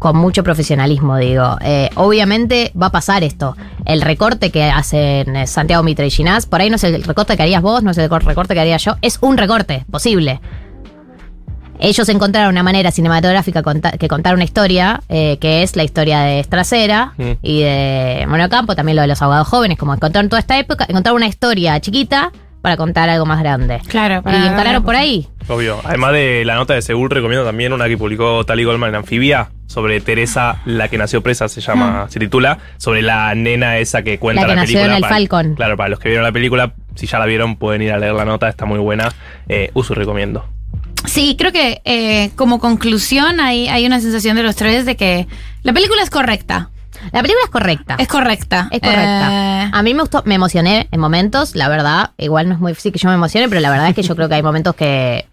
con 0.05 0.17
mucho 0.17 0.43
profesionalismo, 0.43 1.17
digo. 1.17 1.57
Eh, 1.61 1.89
obviamente 1.95 2.71
va 2.79 2.87
a 2.87 2.91
pasar 2.91 3.23
esto. 3.23 3.57
El 3.85 4.01
recorte 4.01 4.51
que 4.51 4.65
hacen 4.65 5.35
eh, 5.35 5.47
Santiago 5.47 5.81
Mitre 5.81 6.05
y 6.05 6.11
Ginás, 6.11 6.45
por 6.45 6.61
ahí 6.61 6.69
no 6.69 6.75
es 6.75 6.83
el 6.83 7.03
recorte 7.03 7.35
que 7.35 7.41
harías 7.41 7.63
vos, 7.63 7.81
no 7.81 7.89
es 7.89 7.97
el 7.97 8.07
recorte 8.07 8.53
que 8.53 8.59
haría 8.59 8.77
yo, 8.77 8.97
es 9.01 9.17
un 9.21 9.35
recorte 9.35 9.83
posible. 9.89 10.41
ellos 11.79 12.07
encontraron 12.09 12.51
una 12.51 12.61
manera 12.61 12.91
cinematográfica 12.91 13.63
que 13.97 14.07
contar 14.07 14.35
una 14.35 14.43
historia, 14.43 15.01
eh, 15.09 15.37
que 15.41 15.63
es 15.63 15.75
la 15.75 15.83
historia 15.83 16.19
de 16.21 16.39
Estracera 16.39 17.13
Mm. 17.17 17.31
y 17.41 17.63
de 17.63 18.25
Monocampo, 18.27 18.75
también 18.75 18.97
lo 18.97 19.01
de 19.01 19.07
los 19.07 19.21
abogados 19.23 19.47
jóvenes, 19.47 19.77
como 19.79 19.91
encontraron 19.95 20.29
toda 20.29 20.39
esta 20.39 20.59
época, 20.59 20.85
encontraron 20.87 21.17
una 21.17 21.27
historia 21.27 21.79
chiquita 21.79 22.31
para 22.65 22.77
contar 22.77 23.09
algo 23.11 23.27
más 23.27 23.39
grande. 23.41 23.79
Claro, 23.87 24.23
para- 24.23 24.39
y 24.39 24.47
encararon 24.47 24.83
por 24.83 24.95
ahí. 24.95 25.27
Obvio. 25.47 25.79
Además 25.83 26.13
de 26.13 26.41
la 26.45 26.55
nota 26.55 26.73
de 26.73 26.81
Seúl, 26.81 27.11
recomiendo 27.11 27.45
también 27.45 27.71
una 27.73 27.87
que 27.87 27.95
publicó 27.95 28.43
Tali 28.43 28.63
Goldman 28.63 28.89
en 28.89 28.95
Anfibia 28.95 29.51
sobre 29.67 30.01
Teresa, 30.01 30.61
la 30.65 30.87
que 30.87 30.97
nació 30.97 31.21
presa, 31.21 31.47
se 31.47 31.61
llama, 31.61 32.07
se 32.09 32.19
titula, 32.19 32.57
sobre 32.77 33.03
la 33.03 33.35
nena 33.35 33.77
esa 33.77 34.01
que 34.01 34.17
cuenta 34.17 34.41
La 34.41 34.47
la, 34.47 34.53
que 34.55 34.59
nació 34.61 34.73
película. 34.79 34.91
en 34.93 34.95
el 34.97 35.01
para- 35.01 35.13
Falcon. 35.15 35.55
Claro, 35.55 35.77
para 35.77 35.89
los 35.89 35.99
que 35.99 36.09
vieron 36.09 36.23
la 36.25 36.31
película, 36.31 36.73
si 36.95 37.05
ya 37.05 37.19
la 37.19 37.27
vieron, 37.27 37.55
pueden 37.57 37.83
ir 37.83 37.91
a 37.91 37.99
leer 37.99 38.13
la 38.13 38.25
nota, 38.25 38.49
está 38.49 38.65
muy 38.65 38.79
buena. 38.79 39.13
Eh, 39.47 39.69
uso 39.75 39.93
y 39.93 39.97
recomiendo. 39.97 40.43
Sí, 41.05 41.35
creo 41.37 41.51
que 41.51 41.83
eh, 41.85 42.31
como 42.35 42.59
conclusión 42.59 43.39
hay, 43.39 43.67
hay 43.67 43.85
una 43.85 43.99
sensación 44.01 44.35
de 44.37 44.41
los 44.41 44.55
tres 44.55 44.87
de 44.87 44.95
que 44.95 45.27
la 45.61 45.71
película 45.71 46.01
es 46.01 46.09
correcta. 46.09 46.71
La 47.11 47.21
película 47.21 47.43
es 47.45 47.49
correcta. 47.51 47.95
Es 47.99 48.07
correcta. 48.07 48.67
Es 48.71 48.79
correcta. 48.81 49.63
Eh, 49.65 49.69
A 49.71 49.81
mí 49.83 49.93
me 49.93 50.01
gustó, 50.01 50.23
me 50.25 50.35
emocioné 50.35 50.87
en 50.91 50.99
momentos, 50.99 51.55
la 51.55 51.69
verdad. 51.69 52.11
Igual 52.17 52.47
no 52.49 52.55
es 52.55 52.59
muy 52.59 52.71
difícil 52.71 52.91
que 52.91 52.99
yo 52.99 53.09
me 53.09 53.15
emocione, 53.15 53.47
pero 53.49 53.61
la 53.61 53.69
verdad 53.69 53.89
es 53.89 53.95
que 53.95 54.03
yo 54.03 54.15
creo 54.15 54.27
que 54.29 54.35
hay 54.35 54.43
momentos 54.43 54.75
que, 54.75 55.27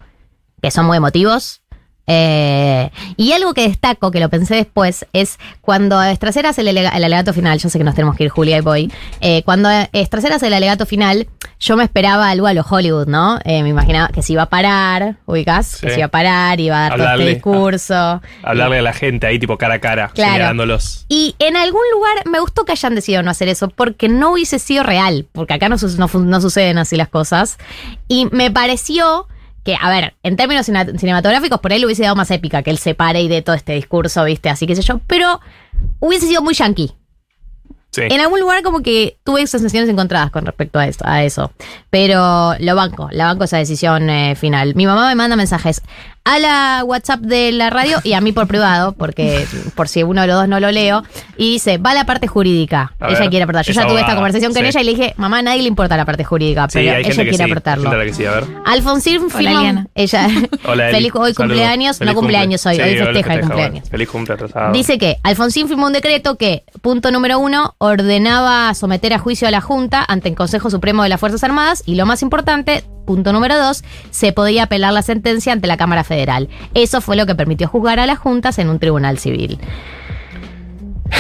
que 0.61 0.71
son 0.71 0.87
muy 0.87 0.97
emotivos. 0.97 1.62
Eh, 2.07 2.91
y 3.17 3.33
algo 3.33 3.55
que 3.55 3.63
destaco, 3.69 4.11
que 4.11 4.21
lo 4.21 4.29
pensé 4.29 4.57
después, 4.57 5.07
es 5.13 5.39
cuando 5.61 5.99
a 5.99 6.11
Estracera 6.11 6.51
hace 6.51 6.63
el, 6.63 6.69
el 6.77 6.87
alegato 6.87 7.33
final, 7.33 7.59
yo 7.59 7.69
sé 7.69 7.79
que 7.79 7.85
nos 7.85 7.95
tenemos 7.95 8.17
que 8.17 8.25
ir 8.25 8.31
Julia 8.31 8.59
y 8.59 8.61
voy, 8.61 8.93
eh, 9.21 9.43
cuando 9.45 9.69
a 9.69 9.89
Estracera 9.93 10.37
hace 10.37 10.49
el 10.49 10.55
alegato 10.55 10.85
final, 10.85 11.29
yo 11.61 11.77
me 11.77 11.85
esperaba 11.85 12.29
algo 12.29 12.47
a 12.49 12.55
lo 12.55 12.63
Hollywood, 12.69 13.07
¿no? 13.07 13.39
Eh, 13.45 13.63
me 13.63 13.69
imaginaba 13.69 14.09
que 14.09 14.21
se 14.23 14.33
iba 14.33 14.43
a 14.43 14.47
parar, 14.51 15.17
ubicás, 15.27 15.81
que 15.81 15.89
Sí. 15.89 15.95
se 15.95 16.01
iba 16.01 16.07
a 16.07 16.11
parar, 16.11 16.59
iba 16.61 16.77
a 16.87 16.89
dar 16.89 16.99
todo 16.99 17.11
este 17.13 17.27
discurso. 17.35 18.21
Hablarle 18.43 18.79
a 18.81 18.83
la 18.83 18.93
gente 18.93 19.27
ahí, 19.29 19.39
tipo 19.39 19.57
cara 19.57 19.75
a 19.75 19.79
cara, 19.79 20.09
Claro. 20.13 20.33
señalándolos. 20.33 21.07
Y 21.09 21.37
en 21.39 21.57
algún 21.57 21.83
lugar 21.93 22.15
me 22.27 22.41
gustó 22.41 22.65
que 22.65 22.73
hayan 22.73 22.97
decidido 22.97 23.23
no 23.23 23.31
hacer 23.31 23.49
eso, 23.49 23.69
porque 23.69 24.09
no 24.09 24.33
hubiese 24.33 24.59
sido 24.59 24.83
real, 24.83 25.27
porque 25.33 25.55
acá 25.55 25.69
no 25.69 25.79
suceden 25.79 26.79
así 26.79 26.97
las 26.97 27.09
cosas. 27.09 27.59
Y 28.09 28.27
me 28.33 28.51
pareció 28.51 29.29
que, 29.65 29.77
a 29.81 29.91
ver, 29.91 30.15
en 30.23 30.37
términos 30.37 30.67
cinematográficos, 30.67 31.61
por 31.61 31.73
ahí 31.73 31.79
le 31.79 31.87
hubiese 31.87 32.03
dado 32.03 32.17
más 32.17 32.31
épica 32.31 32.63
que 32.63 32.71
él 32.71 32.79
se 32.79 32.95
pare 32.95 33.23
y 33.23 33.29
de 33.29 33.43
todo 33.43 33.55
este 33.55 33.75
discurso, 33.75 34.25
¿viste? 34.25 34.49
Así 34.49 34.67
que 34.67 34.75
sé 34.75 34.83
yo, 34.83 35.01
pero 35.07 35.41
hubiese 36.01 36.27
sido 36.27 36.43
muy 36.43 36.55
yankee. 36.55 36.93
Sí. 37.91 38.03
En 38.09 38.21
algún 38.21 38.41
lugar 38.41 38.63
como 38.63 38.81
que 38.81 39.19
tuve 39.23 39.47
sensaciones 39.47 39.89
encontradas 39.91 40.31
con 40.31 40.47
respecto 40.47 40.79
a 40.79 40.87
eso, 40.87 41.05
a 41.05 41.25
eso. 41.25 41.53
Pero 41.91 42.55
lo 42.59 42.75
banco, 42.75 43.09
la 43.13 43.27
banco 43.27 43.45
esa 43.45 43.59
decisión 43.59 44.09
eh, 44.09 44.35
final. 44.35 44.75
Mi 44.75 44.87
mamá 44.87 45.09
me 45.09 45.15
manda 45.15 45.37
mensajes 45.37 45.83
a 46.25 46.39
la 46.39 46.83
WhatsApp 46.85 47.21
de 47.21 47.51
la 47.53 47.69
radio 47.71 47.99
y 48.05 48.13
a 48.13 48.21
mí 48.21 48.33
por 48.33 48.47
privado, 48.47 48.93
porque 48.93 49.45
por 49.75 49.89
si 49.89 50.03
uno 50.05 50.21
de 50.21 50.27
los 50.29 50.37
dos 50.37 50.49
no 50.49 50.61
lo 50.61 50.71
leo, 50.71 51.03
y 51.37 51.53
dice, 51.53 51.79
va 51.79 51.95
la 51.95 52.05
parte 52.07 52.29
jurídica. 52.29 52.93
A 53.01 53.09
ella 53.09 53.21
ver, 53.21 53.31
quiere 53.31 53.43
aportar. 53.45 53.65
Yo 53.65 53.73
ya 53.73 53.87
tuve 53.87 54.01
esta 54.01 54.15
conversación 54.15 54.53
con 54.53 54.63
sí. 54.63 54.69
ella 54.69 54.81
y 54.81 54.85
le 54.85 54.91
dije, 54.93 55.15
mamá, 55.17 55.39
a 55.39 55.43
nadie 55.43 55.63
le 55.63 55.69
importa 55.69 55.97
la 55.97 56.05
parte 56.05 56.23
jurídica, 56.25 56.69
Sí, 56.69 56.79
pero 56.79 56.93
hay 56.93 57.01
ella 57.03 57.09
gente 57.09 57.25
que 57.25 57.29
quiere 57.31 57.45
sí. 57.45 57.51
aportarlo. 57.51 57.91
Gente 57.91 58.07
que 58.07 58.15
sí, 58.15 58.25
a 58.27 58.31
ver. 58.33 58.45
Alfonsín. 58.65 59.23
Eliana. 59.39 59.87
Ella. 59.95 60.29
Hola, 60.65 60.85
Eli. 60.91 60.97
feliz 60.97 61.13
hoy 61.15 61.35
Saludos. 61.35 61.37
cumpleaños, 61.37 61.99
Feliz 61.99 62.15
no 62.15 62.19
cumpleaños 62.21 62.67
hoy, 62.67 62.77
cumple. 62.77 62.91
hoy 62.93 62.99
Sí, 62.99 63.05
festeja 63.05 63.35
el 63.35 63.41
bueno. 63.41 63.55
cumpleaños. 63.55 63.89
Feliz 63.91 64.09
cumple 64.09 64.35
atrasado. 64.35 64.73
Dice 64.73 64.99
que 64.99 65.17
Alfonsín 65.25 65.67
firmó 65.69 65.87
un 65.87 65.93
decreto 65.93 66.37
que, 66.37 66.65
punto 66.83 67.11
número 67.11 67.39
uno, 67.41 67.75
ordenaba 67.79 68.73
someter 68.75 69.13
a 69.15 69.19
juicio 69.19 69.49
a 69.49 69.51
la 69.51 69.61
Junta 69.61 70.05
ante 70.07 70.29
el 70.29 70.35
Consejo 70.37 70.71
Supremo 70.71 71.03
de 71.03 71.09
las 71.09 71.19
Fuerzas 71.21 71.43
Armadas 71.45 71.83
y 71.87 71.95
lo 71.97 72.07
más 72.07 72.23
importante, 72.23 72.85
punto 73.05 73.33
número 73.33 73.59
dos, 73.59 73.85
se 74.11 74.33
podía 74.33 74.65
apelar 74.65 74.93
la 74.93 75.03
sentencia 75.03 75.53
ante 75.53 75.67
la 75.67 75.77
Cámara 75.77 76.05
Federal. 76.05 76.49
Eso 76.75 77.01
fue 77.01 77.17
lo 77.17 77.27
que 77.27 77.35
permitió 77.35 77.69
juzgar 77.69 78.01
a 78.01 78.07
las 78.07 78.19
juntas 78.19 78.59
en 78.59 78.69
un 78.69 78.79
tribunal 78.79 79.19
civil. 79.19 79.59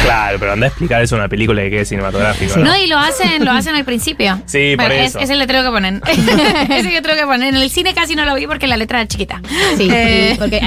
Claro, 0.02 0.38
pero 0.40 0.52
anda 0.52 0.66
a 0.66 0.68
explicar 0.68 1.02
eso 1.02 1.14
en 1.16 1.20
una 1.22 1.28
película 1.28 1.62
que 1.62 1.70
quede 1.70 1.84
cinematográfico. 1.84 2.56
No, 2.58 2.76
y 2.76 2.86
lo 2.86 2.98
hacen, 2.98 3.44
lo 3.44 3.52
hacen 3.52 3.74
al 3.74 3.84
principio. 3.84 4.40
Sí, 4.46 4.74
por 4.76 4.88
Pero 4.88 5.00
es, 5.00 5.10
eso. 5.10 5.18
es 5.20 5.30
el 5.30 5.38
letrero 5.38 5.62
que 5.64 5.70
ponen. 5.70 6.02
Ese 6.06 6.90
letrero 6.90 7.16
que 7.18 7.24
ponen. 7.26 7.54
En 7.54 7.62
el 7.62 7.70
cine 7.70 7.94
casi 7.94 8.14
no 8.16 8.24
lo 8.24 8.34
vi 8.34 8.46
porque 8.46 8.66
la 8.66 8.76
letra 8.76 9.00
era 9.00 9.08
chiquita. 9.08 9.40
Sí, 9.76 9.88
Eh, 9.90 10.36
porque 10.38 10.60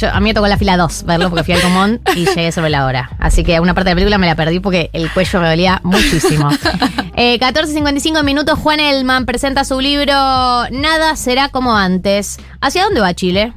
yo- 0.00 0.10
a 0.12 0.20
mí 0.20 0.30
me 0.30 0.34
tocó 0.34 0.46
la 0.46 0.56
fila 0.58 0.76
2 0.76 1.04
verlo 1.06 1.30
porque 1.30 1.44
fui 1.44 1.54
al 1.54 1.60
común 1.60 2.00
y 2.14 2.26
llegué 2.26 2.52
sobre 2.52 2.70
la 2.70 2.84
hora. 2.86 3.10
Así 3.18 3.42
que 3.44 3.58
una 3.60 3.74
parte 3.74 3.88
de 3.88 3.94
la 3.94 3.96
película 3.96 4.18
me 4.18 4.26
la 4.26 4.34
perdí 4.34 4.60
porque 4.60 4.90
el 4.92 5.10
cuello 5.12 5.40
me 5.40 5.48
dolía 5.48 5.80
muchísimo. 5.84 6.48
Eh, 7.14 7.38
14.55 7.38 8.24
minutos, 8.24 8.58
Juan 8.58 8.80
Elman 8.80 9.26
presenta 9.26 9.64
su 9.64 9.78
libro 9.80 10.12
Nada 10.70 11.14
será 11.16 11.50
como 11.50 11.76
antes. 11.76 12.38
¿Hacia 12.62 12.84
dónde 12.84 13.02
va 13.02 13.12
Chile? 13.12 13.52